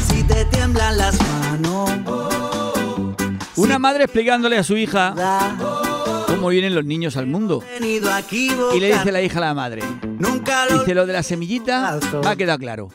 [0.08, 1.90] Si te tiemblan las manos.
[3.56, 5.14] Una madre explicándole a su hija
[6.26, 7.62] cómo vienen los niños al mundo.
[7.80, 9.82] Y le dice la hija a la madre.
[10.72, 12.88] Dice lo de la semillita, me ha quedado claro.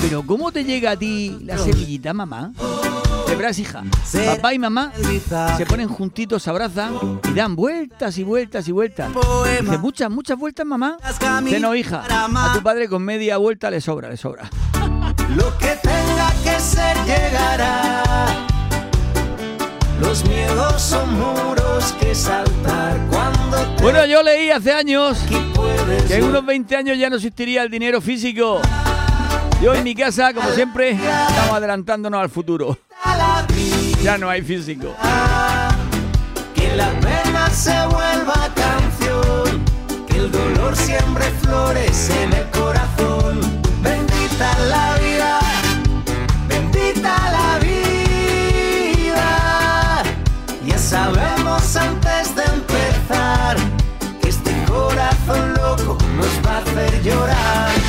[0.00, 2.52] Pero ¿cómo te llega a ti la semillita, mamá?
[3.26, 3.82] De verás, hija,
[4.26, 4.92] papá y mamá
[5.56, 9.10] se ponen juntitos, se abrazan y dan vueltas y vueltas y vueltas.
[9.60, 10.96] Dice, muchas, muchas vueltas, mamá.
[11.42, 14.48] Dice, no, hija, a tu padre con media vuelta le sobra, le sobra.
[15.36, 18.02] Lo que tenga que ser llegará.
[20.00, 26.24] Los miedos son muros que saltar cuando te Bueno, yo leí hace años que en
[26.24, 28.60] unos 20 años ya no existiría el dinero físico.
[29.62, 32.78] Yo en mi casa, como siempre, estamos adelantándonos al futuro.
[34.06, 34.94] Ya no hay físico.
[36.54, 39.64] que la pena se vuelva canción,
[40.06, 43.40] que el dolor siempre florece en el corazón.
[43.82, 45.40] Bendita la vida,
[46.46, 49.24] bendita la vida.
[50.64, 53.56] Ya sabemos antes de empezar
[54.22, 57.85] que este corazón loco nos va a hacer llorar.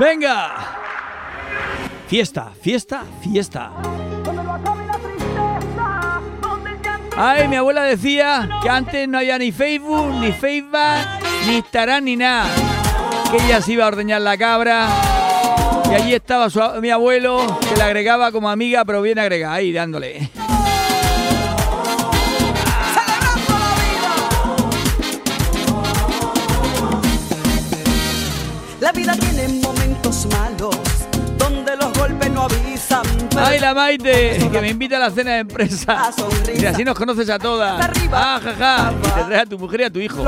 [0.00, 0.54] ¡Venga!
[2.08, 3.70] Fiesta, fiesta, fiesta.
[7.18, 10.80] Ay, mi abuela decía que antes no había ni Facebook, ni Facebook,
[11.46, 12.46] ni Instagram, ni nada.
[13.30, 14.88] Que ella se iba a ordeñar la cabra.
[15.90, 19.70] Y allí estaba su- mi abuelo, que la agregaba como amiga, pero bien agregada, ahí
[19.70, 20.30] dándole.
[33.74, 36.10] Maite, que me invita a la cena de empresa.
[36.54, 37.90] Y así nos conoces a todas.
[38.12, 38.92] Ah, jaja.
[38.98, 40.24] Y te traes a tu mujer y a tu hijo.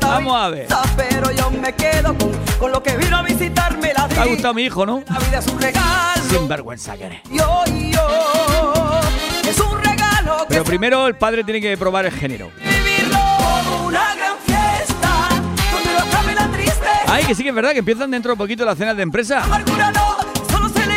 [0.00, 0.68] Vamos a ver.
[0.96, 4.22] Pero yo me quedo con, con lo que vino a visitarme la vida.
[4.22, 5.02] Te ha gustado mi hijo, ¿no?
[5.08, 6.22] La vida es un regalo.
[6.28, 7.20] Sin vergüenza que eres.
[7.30, 9.00] Yo, yo,
[9.48, 12.50] es un regalo Pero primero el padre tiene que probar el género.
[17.08, 19.42] Ay, que sí que es verdad que empiezan dentro de poquito las cenas de empresa.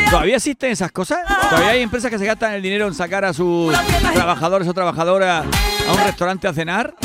[0.09, 1.19] ¿Todavía existen esas cosas?
[1.49, 3.71] ¿Todavía hay empresas que se gastan el dinero en sacar a sus
[4.13, 5.45] trabajadores o trabajadoras
[5.87, 6.95] a un restaurante a cenar?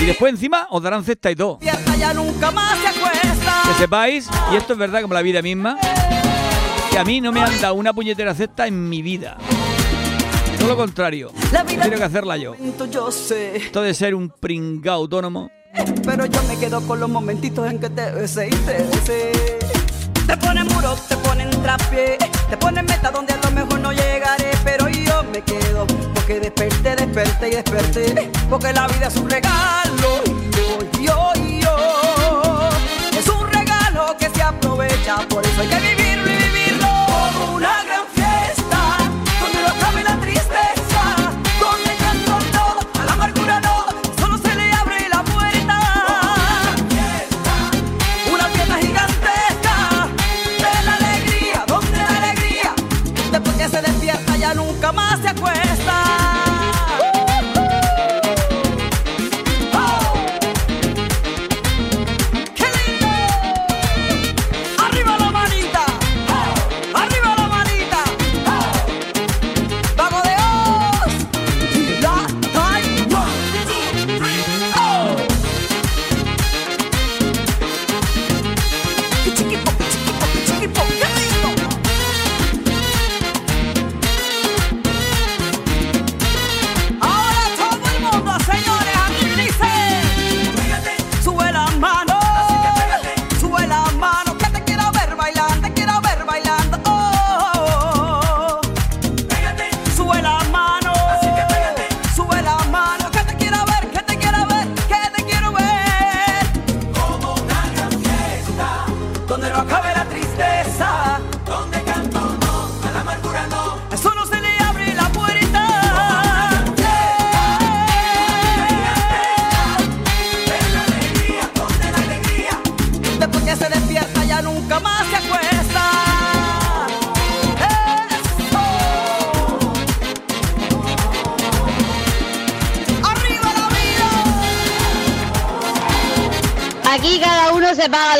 [0.00, 1.60] Y después encima os darán cesta y todo.
[1.60, 1.70] Que
[3.78, 5.78] sepáis, y esto es verdad como la vida misma,
[6.90, 9.36] que a mí no me han dado una puñetera cesta en mi vida.
[10.58, 11.30] Todo lo contrario.
[11.66, 12.54] Tengo que hacerla yo.
[12.54, 15.50] Esto de ser un pringao autónomo.
[16.04, 19.63] pero yo me quedo con los momentitos en que te besé y te besé.
[20.26, 22.18] Te ponen muro, te ponen trapié,
[22.48, 26.96] te ponen meta donde a lo mejor no llegaré, pero yo me quedo porque desperté,
[26.96, 30.22] desperté y desperté, porque la vida es un regalo.
[30.56, 32.68] Yo, yo, yo,
[33.18, 36.03] es un regalo que se aprovecha, por eso hay que vivirlo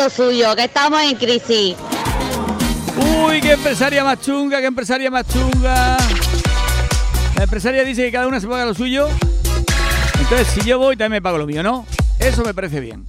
[0.04, 1.74] lo suyo, que estamos en crisis.
[3.26, 5.96] Uy, qué empresaria más chunga, qué empresaria más chunga.
[7.36, 9.08] La empresaria dice que cada una se paga lo suyo.
[10.20, 11.86] Entonces, si yo voy, también me pago lo mío, ¿no?
[12.18, 13.06] Eso me parece bien.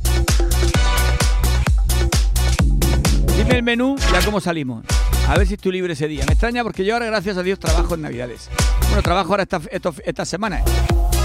[3.38, 4.86] Dime el menú y a cómo salimos.
[5.28, 6.24] A ver si estoy libre ese día.
[6.26, 8.50] Me extraña porque yo ahora, gracias a Dios, trabajo en Navidades.
[8.88, 10.64] Bueno, trabajo ahora esta, estos- estas semanas.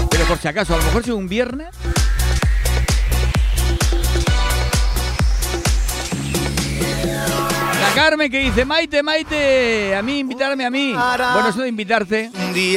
[0.09, 1.69] Pero por si acaso, a lo mejor si un viernes.
[8.21, 10.93] Carmen que dice, Maite, Maite, a mí invitarme a mí.
[10.93, 12.29] Bueno, eso de invitarte,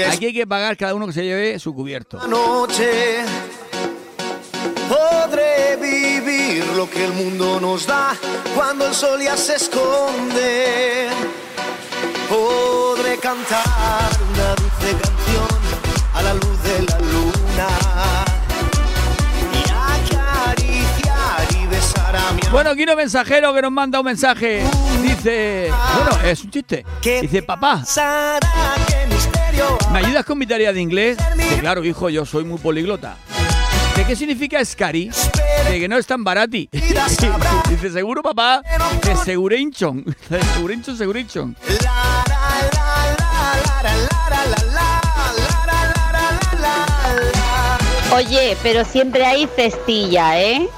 [0.08, 2.18] aquí hay que pagar cada uno que se lleve su cubierto.
[4.88, 8.16] podré vivir lo que el mundo nos da
[8.54, 11.08] cuando el sol ya se esconde.
[12.30, 14.63] Podré cantar una
[22.74, 24.62] a mi Bueno, Kino Mensajero que nos manda un mensaje.
[25.02, 26.84] Dice, bueno, es un chiste.
[27.02, 27.84] Dice, papá,
[29.92, 31.16] ¿me ayudas con mi tarea de inglés?
[31.36, 33.16] Dice, claro, hijo, yo soy muy poliglota.
[33.96, 35.10] ¿De qué significa scary?
[35.70, 36.68] De que no es tan barati.
[36.72, 38.62] Dice, seguro, papá,
[39.04, 40.04] de segurinchon.
[40.28, 41.56] De segurinchon, segurinchon.
[48.12, 50.68] Oye, pero siempre hay cestilla, ¿eh?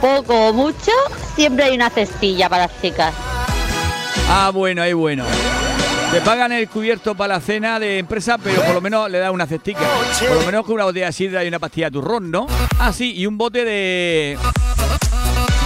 [0.00, 0.92] Poco o mucho,
[1.34, 3.14] siempre hay una cestilla para las chicas.
[4.28, 5.24] Ah, bueno, ahí bueno.
[6.10, 9.30] Te pagan el cubierto para la cena de empresa, pero por lo menos le da
[9.30, 9.80] una cestica.
[10.20, 12.46] Por lo menos con una botella de sidra y una pastilla de turrón, ¿no?
[12.78, 14.38] Ah, sí, y un bote de.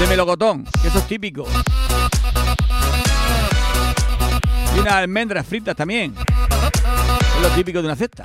[0.00, 1.46] de melocotón, que eso es típico.
[4.74, 6.14] Y unas almendras fritas también.
[7.36, 8.24] Es lo típico de una cesta.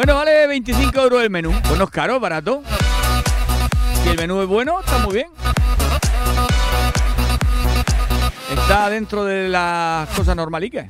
[0.00, 1.52] Bueno, vale, 25 euros el menú.
[1.62, 2.62] Pues no es caro, barato.
[4.02, 5.26] Si el menú es bueno, está muy bien.
[8.50, 10.86] Está dentro de las cosas normalitas.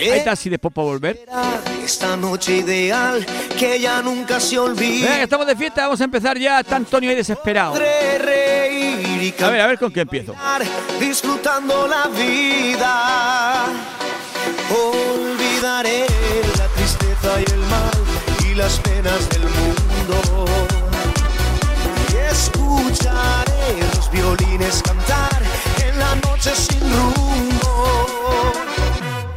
[0.00, 1.20] Ahí está, si después para volver.
[1.84, 3.26] Esta noche ideal
[3.58, 5.04] que ya nunca se olvida.
[5.04, 6.60] Venga, que estamos de fiesta, vamos a empezar ya.
[6.60, 7.74] Está Antonio ahí desesperado.
[7.74, 10.34] A ver, a ver con qué empiezo.
[10.98, 13.66] disfrutando la vida.
[14.70, 16.06] Olvidaré
[16.84, 20.44] tristeza y el mal y las penas del mundo.
[22.12, 25.42] Y escucharé los violines cantar
[25.86, 28.52] en la noche sin rumbo.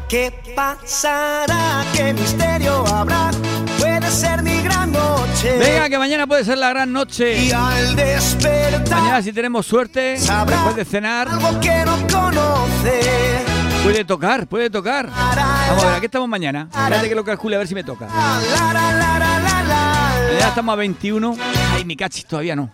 [0.09, 1.85] ¿Qué pasará?
[1.93, 3.31] ¿Qué misterio habrá?
[3.79, 5.57] Puede ser mi gran noche.
[5.57, 7.45] Venga, que mañana puede ser la gran noche.
[7.45, 13.46] Y al despertar, Mañana, si tenemos suerte, después de cenar, algo que no conoce.
[13.88, 15.09] Puede tocar, puede tocar.
[15.09, 16.67] Vamos a ver, aquí estamos mañana.
[16.69, 18.07] Espérate que lo calcule a ver si me toca.
[20.39, 21.35] Ya estamos a 21.
[21.73, 22.69] Ay, mi cachis todavía no.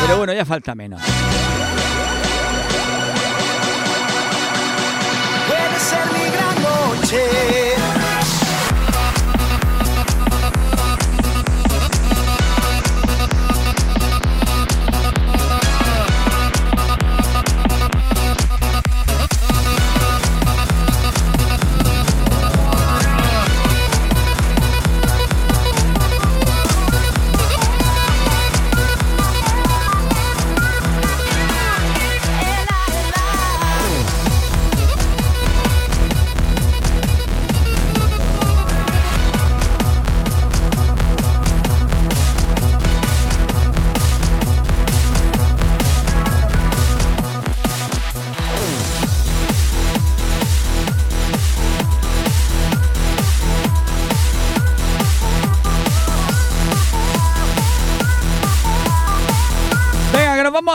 [0.00, 1.00] Pero bueno, ya falta menos.
[5.46, 7.61] Puede ser mi gran noche.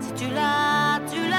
[0.00, 1.37] Si tu l'as, tu l'as,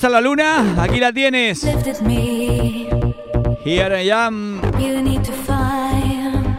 [0.00, 0.82] quieres a la luna?
[0.82, 1.64] Aquí la tienes.
[3.64, 4.60] Here I am.
[4.78, 6.56] You need to find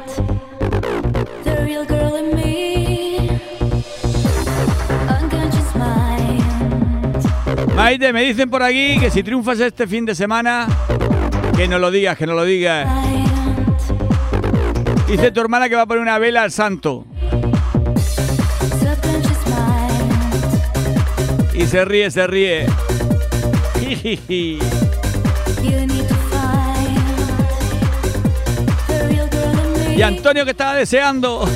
[1.43, 3.29] the real girl in me.
[5.09, 6.43] Unconscious mind.
[7.75, 10.67] Maite, me dicen por aquí que si triunfas este fin de semana,
[11.55, 12.87] que no lo digas, que no lo digas.
[15.07, 17.05] Dice tu hermana que va a poner una vela al santo.
[21.53, 22.65] Y se ríe, se ríe.
[29.93, 31.47] Y Antonio que estaba deseando.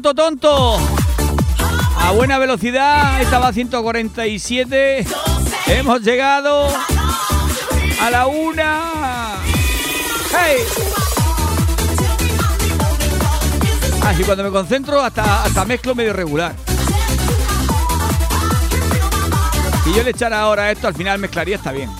[0.00, 0.78] Tonto, tonto.
[1.98, 5.04] A buena velocidad, estaba a 147.
[5.66, 6.68] Hemos llegado
[8.00, 9.34] a la una.
[10.30, 10.58] ¡Hey!
[14.02, 16.54] Así cuando me concentro hasta, hasta mezclo medio regular.
[19.84, 21.90] Si yo le echara ahora esto, al final mezclaría está bien.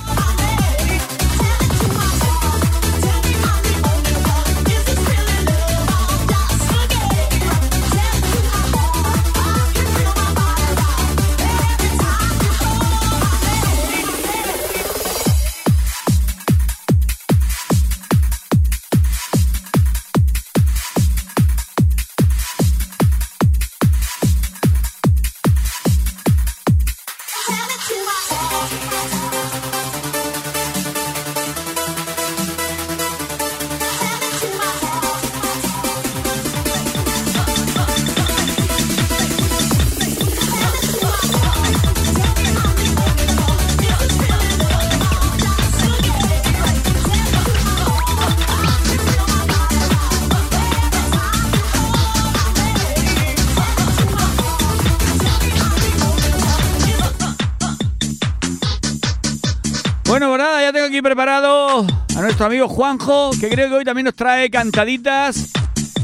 [61.03, 61.87] Preparado
[62.17, 65.49] a nuestro amigo Juanjo, que creo que hoy también nos trae cantaditas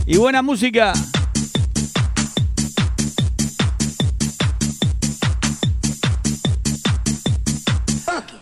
[0.07, 0.93] y buena música.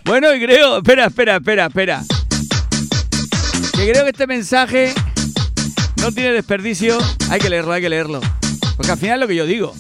[0.05, 2.03] Bueno, y creo, espera, espera, espera, espera.
[3.75, 4.93] Que creo que este mensaje
[5.97, 6.99] no tiene desperdicio.
[7.31, 8.21] Hay que leerlo, hay que leerlo.
[8.77, 9.75] Porque al final es lo que yo digo.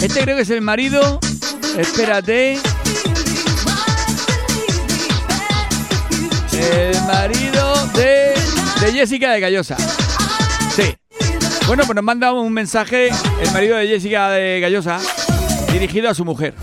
[0.00, 1.20] Este creo que es el marido.
[1.78, 2.58] Espérate.
[6.72, 8.34] El marido de,
[8.80, 9.76] de Jessica de Gallosa.
[10.74, 10.94] Sí.
[11.66, 13.08] Bueno, pues nos manda un mensaje
[13.40, 14.98] el marido de Jessica de Gallosa
[15.72, 16.54] dirigido a su mujer.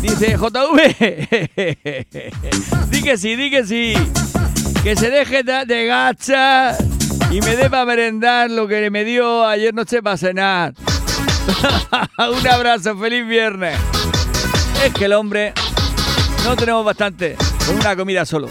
[0.00, 0.96] Dice JV.
[2.90, 3.94] di que sí, di que sí.
[4.82, 6.76] Que se deje de gacha
[7.30, 10.74] y me dé para merendar lo que me dio ayer noche para cenar.
[12.18, 13.76] un abrazo, feliz viernes.
[14.84, 15.52] Es que el hombre
[16.44, 17.36] no tenemos bastante
[17.66, 18.48] con una comida solo.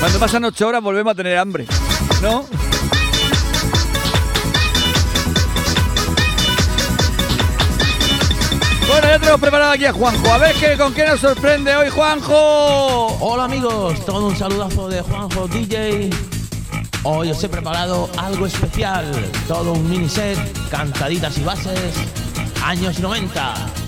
[0.00, 1.66] Cuando pasan ocho horas volvemos a tener hambre,
[2.20, 2.44] ¿no?
[8.88, 10.32] Bueno, ya tenemos preparado aquí a Juanjo.
[10.32, 13.16] A ver qué, con qué nos sorprende hoy, Juanjo.
[13.20, 16.10] Hola amigos, todo un saludazo de Juanjo DJ.
[17.04, 19.04] Hoy os he preparado algo especial,
[19.46, 20.38] todo un mini set,
[20.70, 21.94] cantaditas y bases,
[22.64, 23.85] años 90.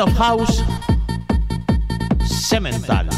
[0.00, 0.64] Of House,
[2.24, 3.08] Semental.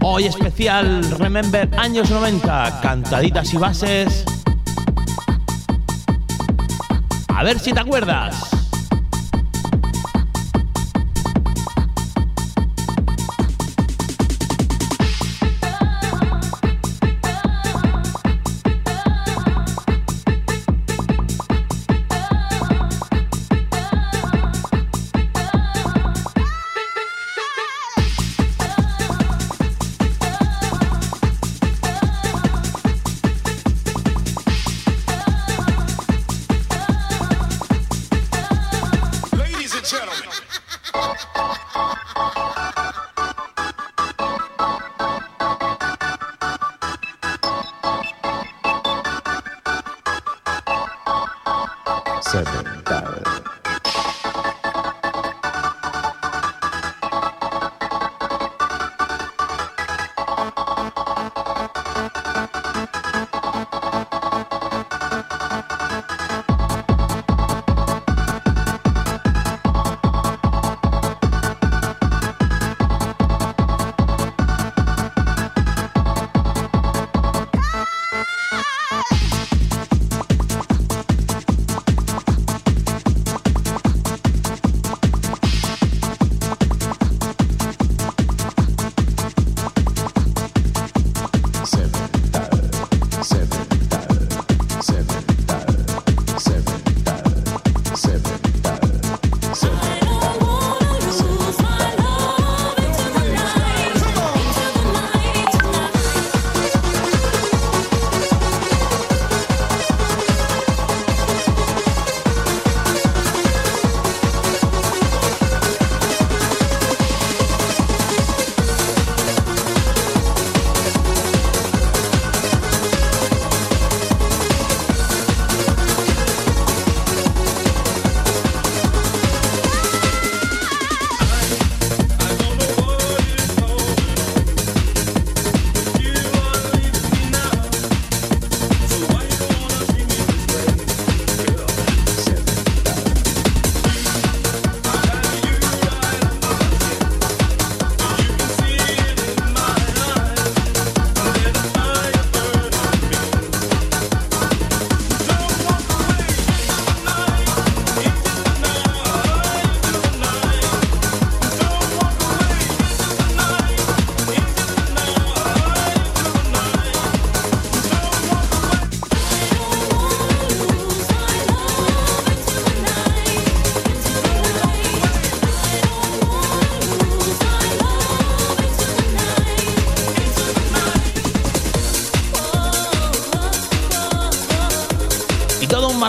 [0.00, 4.24] Hoy especial Remember años 90, cantaditas y bases.
[7.28, 8.43] A ver si te acuerdas.
[52.34, 52.73] Y todo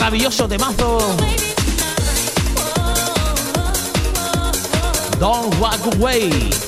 [0.05, 0.99] maravilloso temazo.
[5.19, 6.64] Don't walk away.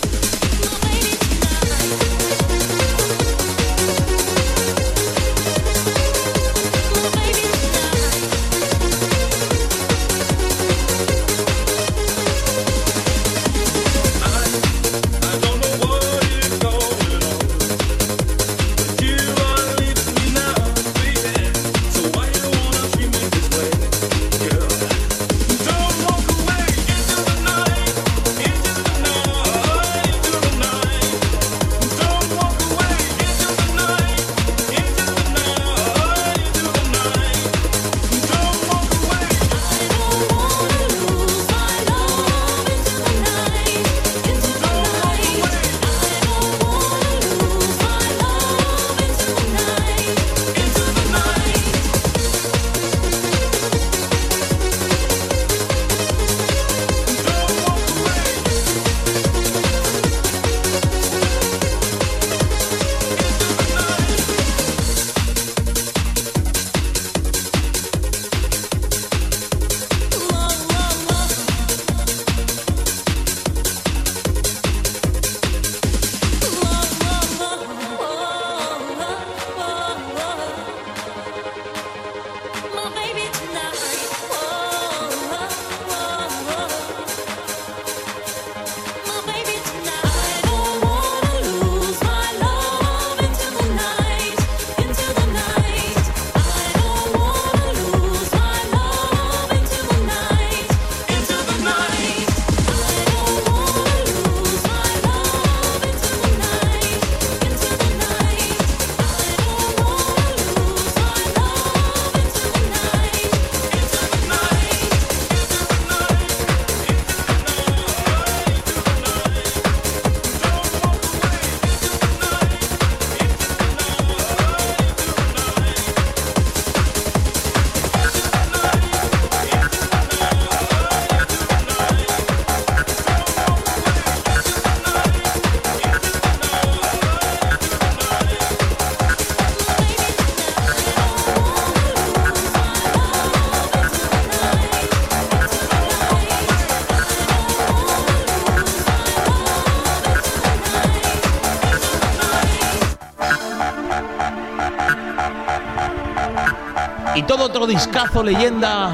[157.68, 158.90] Discazo leyenda.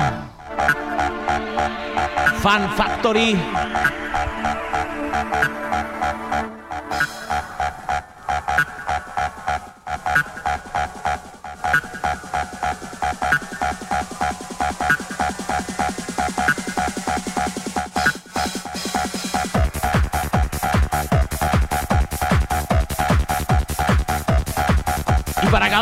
[2.41, 3.37] Fan Factory.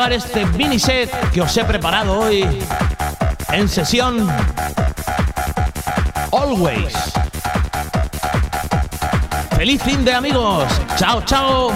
[0.10, 2.44] Este mini set que os he preparado hoy
[3.50, 4.28] en sesión
[6.32, 6.94] Always.
[9.56, 10.66] Feliz fin de amigos.
[10.98, 11.72] Chao, chao.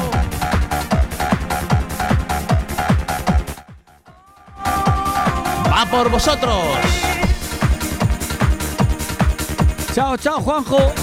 [5.72, 6.64] Va por vosotros.
[9.94, 10.94] Chao, chao, Juanjo.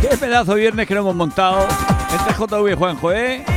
[0.00, 1.95] Qué pedazo de viernes que no hemos montado.
[2.12, 3.55] Este es JV Juanjo, ¿eh?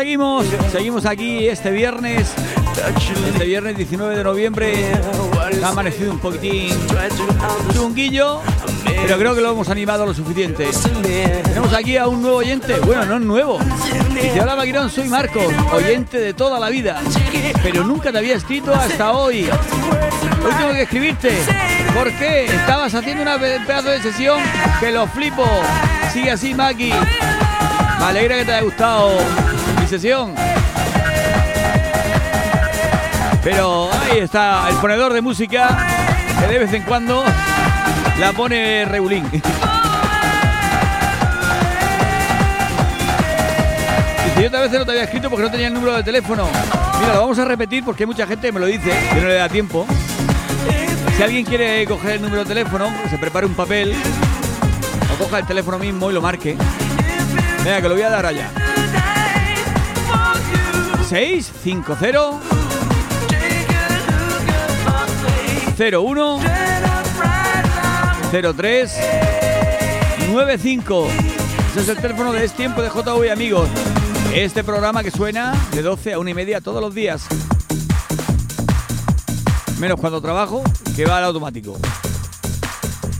[0.00, 2.30] Seguimos, seguimos aquí este viernes,
[3.32, 4.92] este viernes 19 de noviembre.
[5.64, 6.68] Ha amanecido un poquitín
[7.72, 8.42] chunguillo,
[8.84, 10.68] pero creo que lo hemos animado lo suficiente.
[11.44, 13.58] Tenemos aquí a un nuevo oyente, bueno, no es nuevo.
[14.12, 17.00] Dice, hola Maquirón, soy Marcos, oyente de toda la vida,
[17.62, 19.44] pero nunca te había escrito hasta hoy.
[20.44, 21.30] Hoy tengo que escribirte.
[21.94, 22.44] ¿Por qué?
[22.44, 24.38] Estabas haciendo una pe- pedazo de sesión
[24.78, 25.46] que lo flipo.
[26.12, 26.92] Sigue así, Maki.
[27.98, 29.10] Me alegra que te haya gustado
[29.86, 30.34] sesión.
[33.42, 35.86] Pero ahí está el ponedor de música
[36.40, 37.22] que de vez en cuando
[38.18, 39.24] la pone regulín.
[39.30, 39.42] Dice,
[44.40, 46.48] yo otra vez no te había escrito porque no tenía el número de teléfono.
[47.00, 49.48] Mira, lo vamos a repetir porque mucha gente me lo dice, que no le da
[49.48, 49.86] tiempo.
[51.16, 53.94] Si alguien quiere coger el número de teléfono, se prepare un papel
[55.14, 56.56] o coja el teléfono mismo y lo marque.
[57.64, 58.50] Venga, que lo voy a dar allá.
[61.08, 62.40] 650
[65.78, 66.40] 01
[68.32, 68.92] 03
[70.32, 71.08] 95.
[71.70, 73.68] Ese es el teléfono de Es Tiempo de JV, amigos.
[74.34, 77.24] Este programa que suena de 12 a 1 y media todos los días.
[79.78, 80.64] Menos cuando trabajo,
[80.96, 81.78] que va al automático.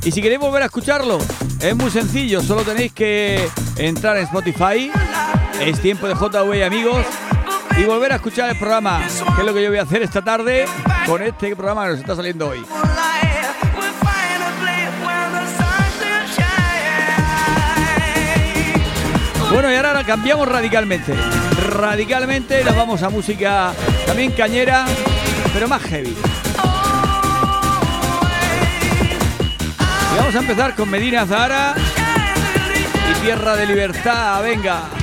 [0.04, 1.18] Y si queréis volver a escucharlo,
[1.60, 4.90] es muy sencillo, solo tenéis que entrar en Spotify,
[5.60, 7.06] es tiempo de JV amigos,
[7.78, 9.00] y volver a escuchar el programa,
[9.34, 10.66] que es lo que yo voy a hacer esta tarde
[11.06, 12.64] con este programa que nos está saliendo hoy.
[19.52, 21.14] Bueno, y ahora cambiamos radicalmente.
[21.70, 23.72] Radicalmente nos vamos a música
[24.06, 24.84] también cañera,
[25.52, 26.16] pero más heavy.
[30.12, 31.74] Y vamos a empezar con Medina Zahara
[33.10, 34.42] y Tierra de Libertad.
[34.42, 34.95] Venga.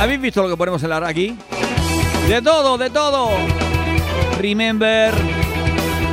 [0.00, 1.36] ¿Habéis visto lo que ponemos en la aquí?
[2.28, 3.30] De todo, de todo.
[4.38, 5.12] Remember,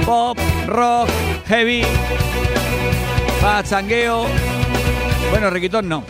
[0.05, 0.37] pop,
[0.67, 1.09] rock,
[1.47, 1.83] heavy,
[3.41, 4.25] pachangueo.
[5.31, 6.03] Bueno, requitón no.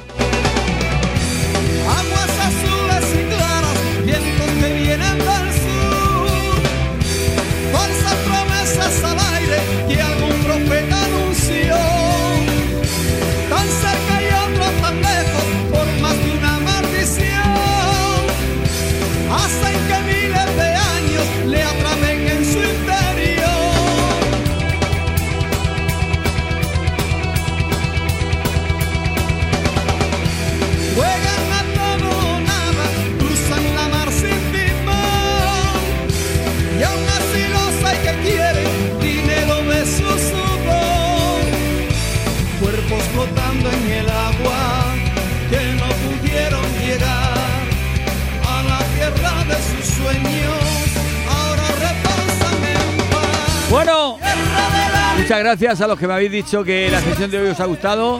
[55.32, 57.66] Muchas gracias a los que me habéis dicho que la sesión de hoy os ha
[57.66, 58.20] gustado.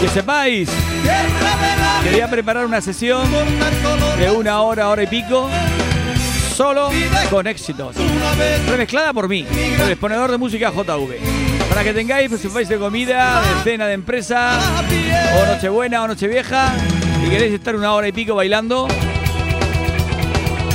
[0.00, 0.68] Que sepáis,
[2.02, 3.22] quería preparar una sesión
[4.18, 5.48] de una hora, hora y pico,
[6.56, 6.90] solo
[7.30, 7.94] con éxitos.
[8.68, 9.46] Remezclada por mí,
[9.80, 11.20] el exponedor de música JV.
[11.68, 14.58] Para que tengáis, pues si vais de comida, de cena de empresa,
[15.40, 16.74] o Nochebuena o Nochevieja,
[17.24, 18.88] y queréis estar una hora y pico bailando,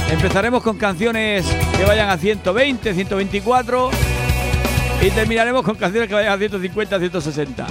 [0.09, 1.45] empezaremos con canciones
[1.77, 3.91] que vayan a 120, 124,
[5.01, 7.67] y terminaremos con canciones que vayan a 150, 160.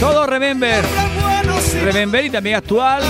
[0.00, 0.84] Todo Remember.
[1.84, 3.02] Remember y también actual.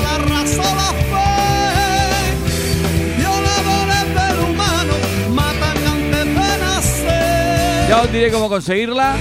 [7.88, 9.14] Ya os diré cómo conseguirla.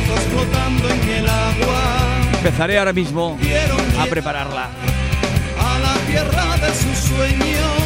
[2.38, 3.38] Empezaré ahora mismo
[4.00, 4.70] a prepararla.
[5.60, 7.85] a la tierra de sus sueños,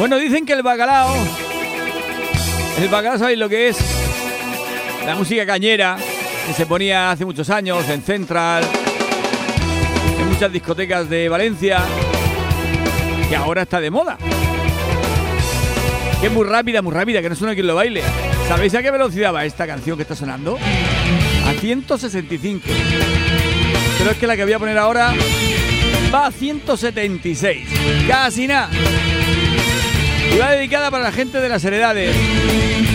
[0.00, 1.14] Bueno, dicen que el bacalao.
[2.80, 3.76] El bacalao, ¿sabéis lo que es?
[5.04, 5.98] La música cañera
[6.46, 8.64] que se ponía hace muchos años en Central,
[10.18, 11.82] en muchas discotecas de Valencia,
[13.30, 14.18] que ahora está de moda.
[16.20, 18.02] Que es muy rápida, muy rápida, que no suena quien lo baile.
[18.48, 20.58] ¿Sabéis a qué velocidad va esta canción que está sonando?
[21.46, 22.66] A 165.
[23.98, 25.14] Pero es que la que voy a poner ahora
[26.12, 27.68] va a 176.
[28.08, 28.68] Casi nada.
[30.34, 32.16] Y va dedicada para la gente de las heredades.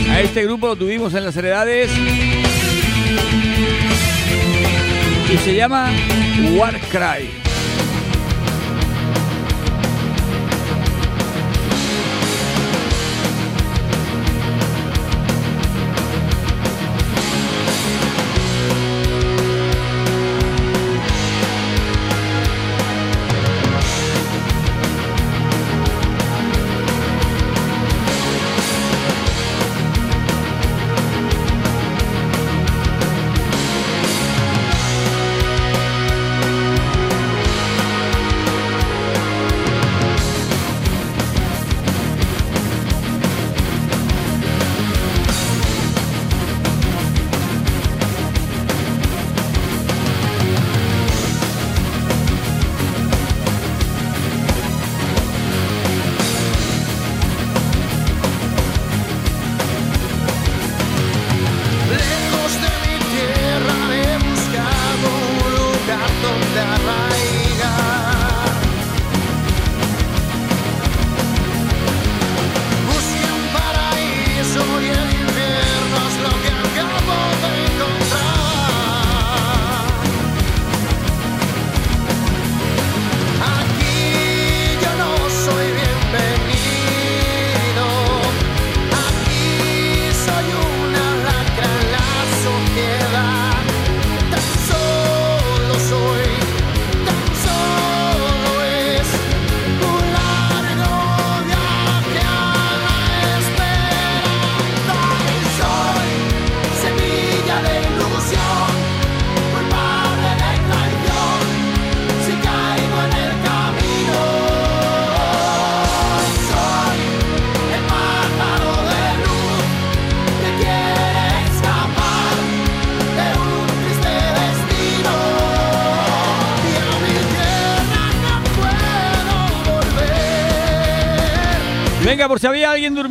[0.09, 1.89] A este grupo lo tuvimos en las heredades.
[5.33, 5.93] Y se llama
[6.57, 7.29] Warcry.
[7.29, 7.44] Lejos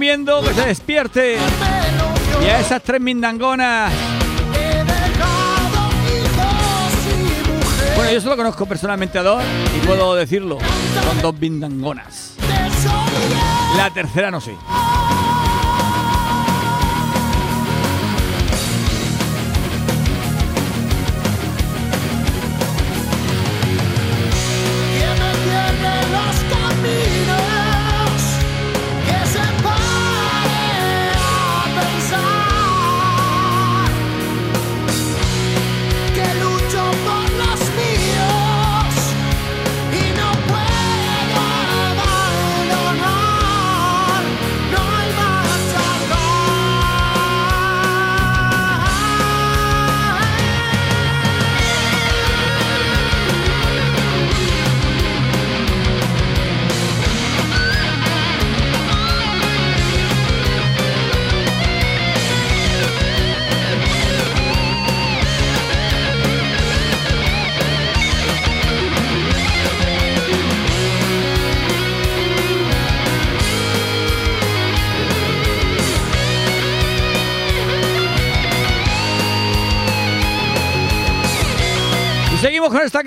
[0.04, 1.38] que se despierte.
[2.42, 3.90] Y a esas tres mindangonas.
[7.96, 9.42] Bueno, yo solo conozco personalmente a dos
[9.74, 10.58] y puedo decirlo.
[11.06, 12.34] Son dos mindangonas.
[13.78, 14.50] La tercera no sé.
[14.50, 14.83] Que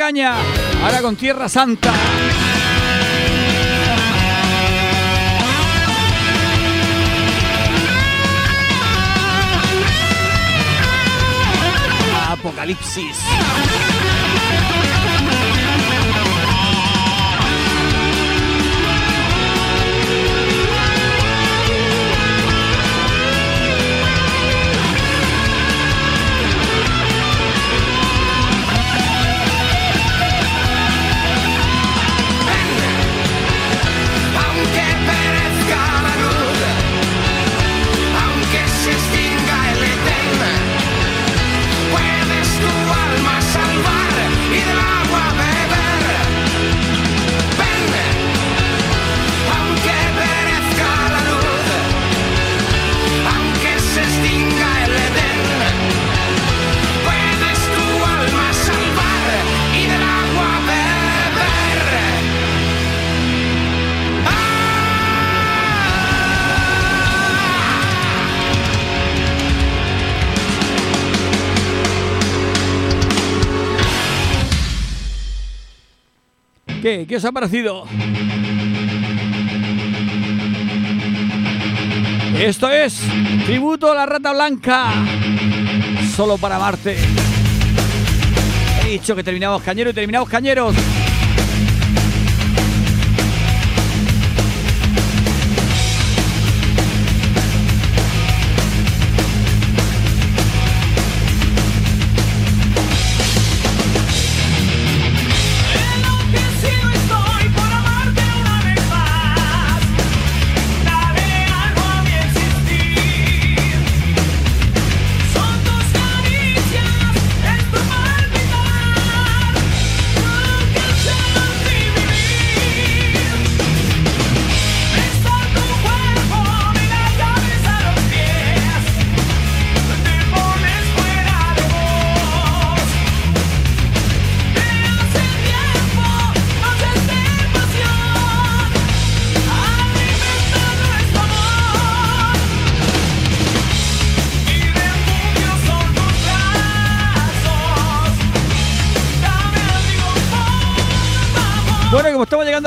[0.07, 0.35] caña.
[0.83, 1.91] Ahora con Tierra Santa.
[12.29, 13.17] Apocalipsis.
[76.87, 77.05] ¿Qué?
[77.05, 77.83] ¿Qué os ha parecido?
[82.39, 83.01] Esto es
[83.45, 84.85] tributo a la rata blanca.
[86.15, 86.95] Solo para amarte.
[88.85, 90.73] He dicho que terminamos cañeros y terminamos cañeros.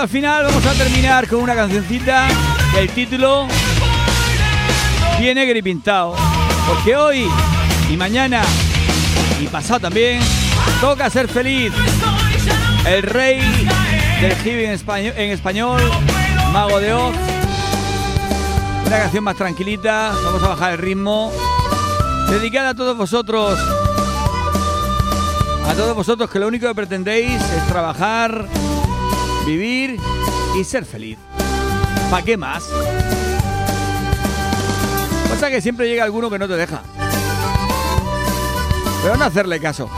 [0.01, 2.27] Al final, vamos a terminar con una cancioncita
[2.73, 3.47] que el título
[5.19, 6.15] tiene gripintado.
[6.67, 7.29] Porque hoy
[7.91, 8.43] y mañana
[9.39, 10.21] y pasado también
[10.81, 11.71] toca ser feliz.
[12.87, 13.41] El rey
[14.23, 15.81] del heavy en español, en español
[16.51, 17.15] Mago de Oz.
[18.87, 21.31] Una canción más tranquilita, vamos a bajar el ritmo.
[22.31, 23.59] Dedicada a todos vosotros.
[25.69, 28.47] A todos vosotros que lo único que pretendéis es trabajar,
[29.51, 30.01] vivir
[30.57, 31.19] y ser feliz.
[32.11, 32.65] ¿Para qué más?
[35.29, 36.83] Pasa que siempre llega alguno que no te deja.
[39.03, 39.91] Pero no hacerle caso.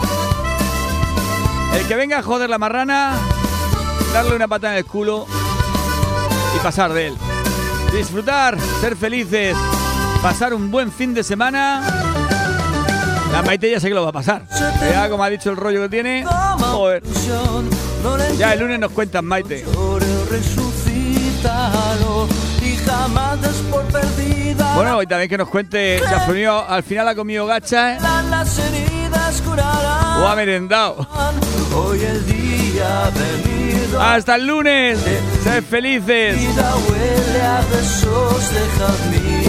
[1.75, 3.15] El que venga a joder la marrana,
[4.13, 5.27] darle una patada en el culo
[6.55, 7.17] y pasar de él.
[7.93, 9.55] Disfrutar, ser felices,
[10.21, 12.02] pasar un buen fin de semana.
[13.33, 14.43] La Maite ya sé que lo va a pasar.
[14.79, 16.23] Ya como ha dicho el rollo que tiene.
[16.23, 17.01] Joder.
[18.37, 19.65] Ya el lunes nos cuentan Maite.
[24.75, 27.97] Bueno, y también que nos cuente ha al final ha comido gacha ¿eh?
[30.19, 31.07] O ha merendado.
[31.75, 33.11] Hoy el día.
[33.99, 34.99] Hasta el lunes.
[35.43, 36.37] Sed felices.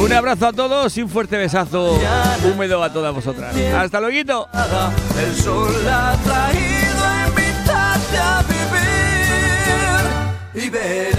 [0.01, 1.99] Un abrazo a todos y un fuerte besazo
[2.45, 3.55] húmedo a todas vosotras.
[3.57, 4.49] Hasta luego.
[5.19, 7.05] El sol ha traído
[10.55, 11.19] vivir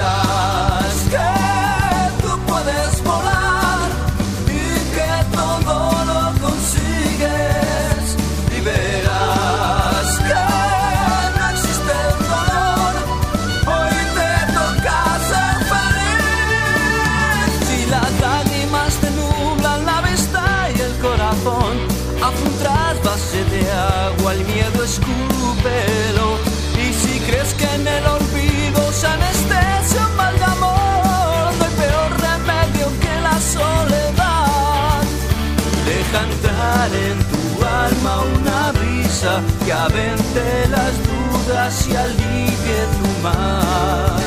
[36.94, 44.22] en tu alma una brisa que avente las dudas y alivie tu mal.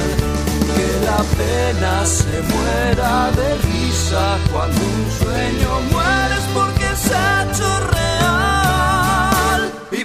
[0.75, 7.69] Que la pena se muera de risa cuando un sueño mueres porque se ha hecho
[7.97, 9.61] real.
[9.93, 10.05] Y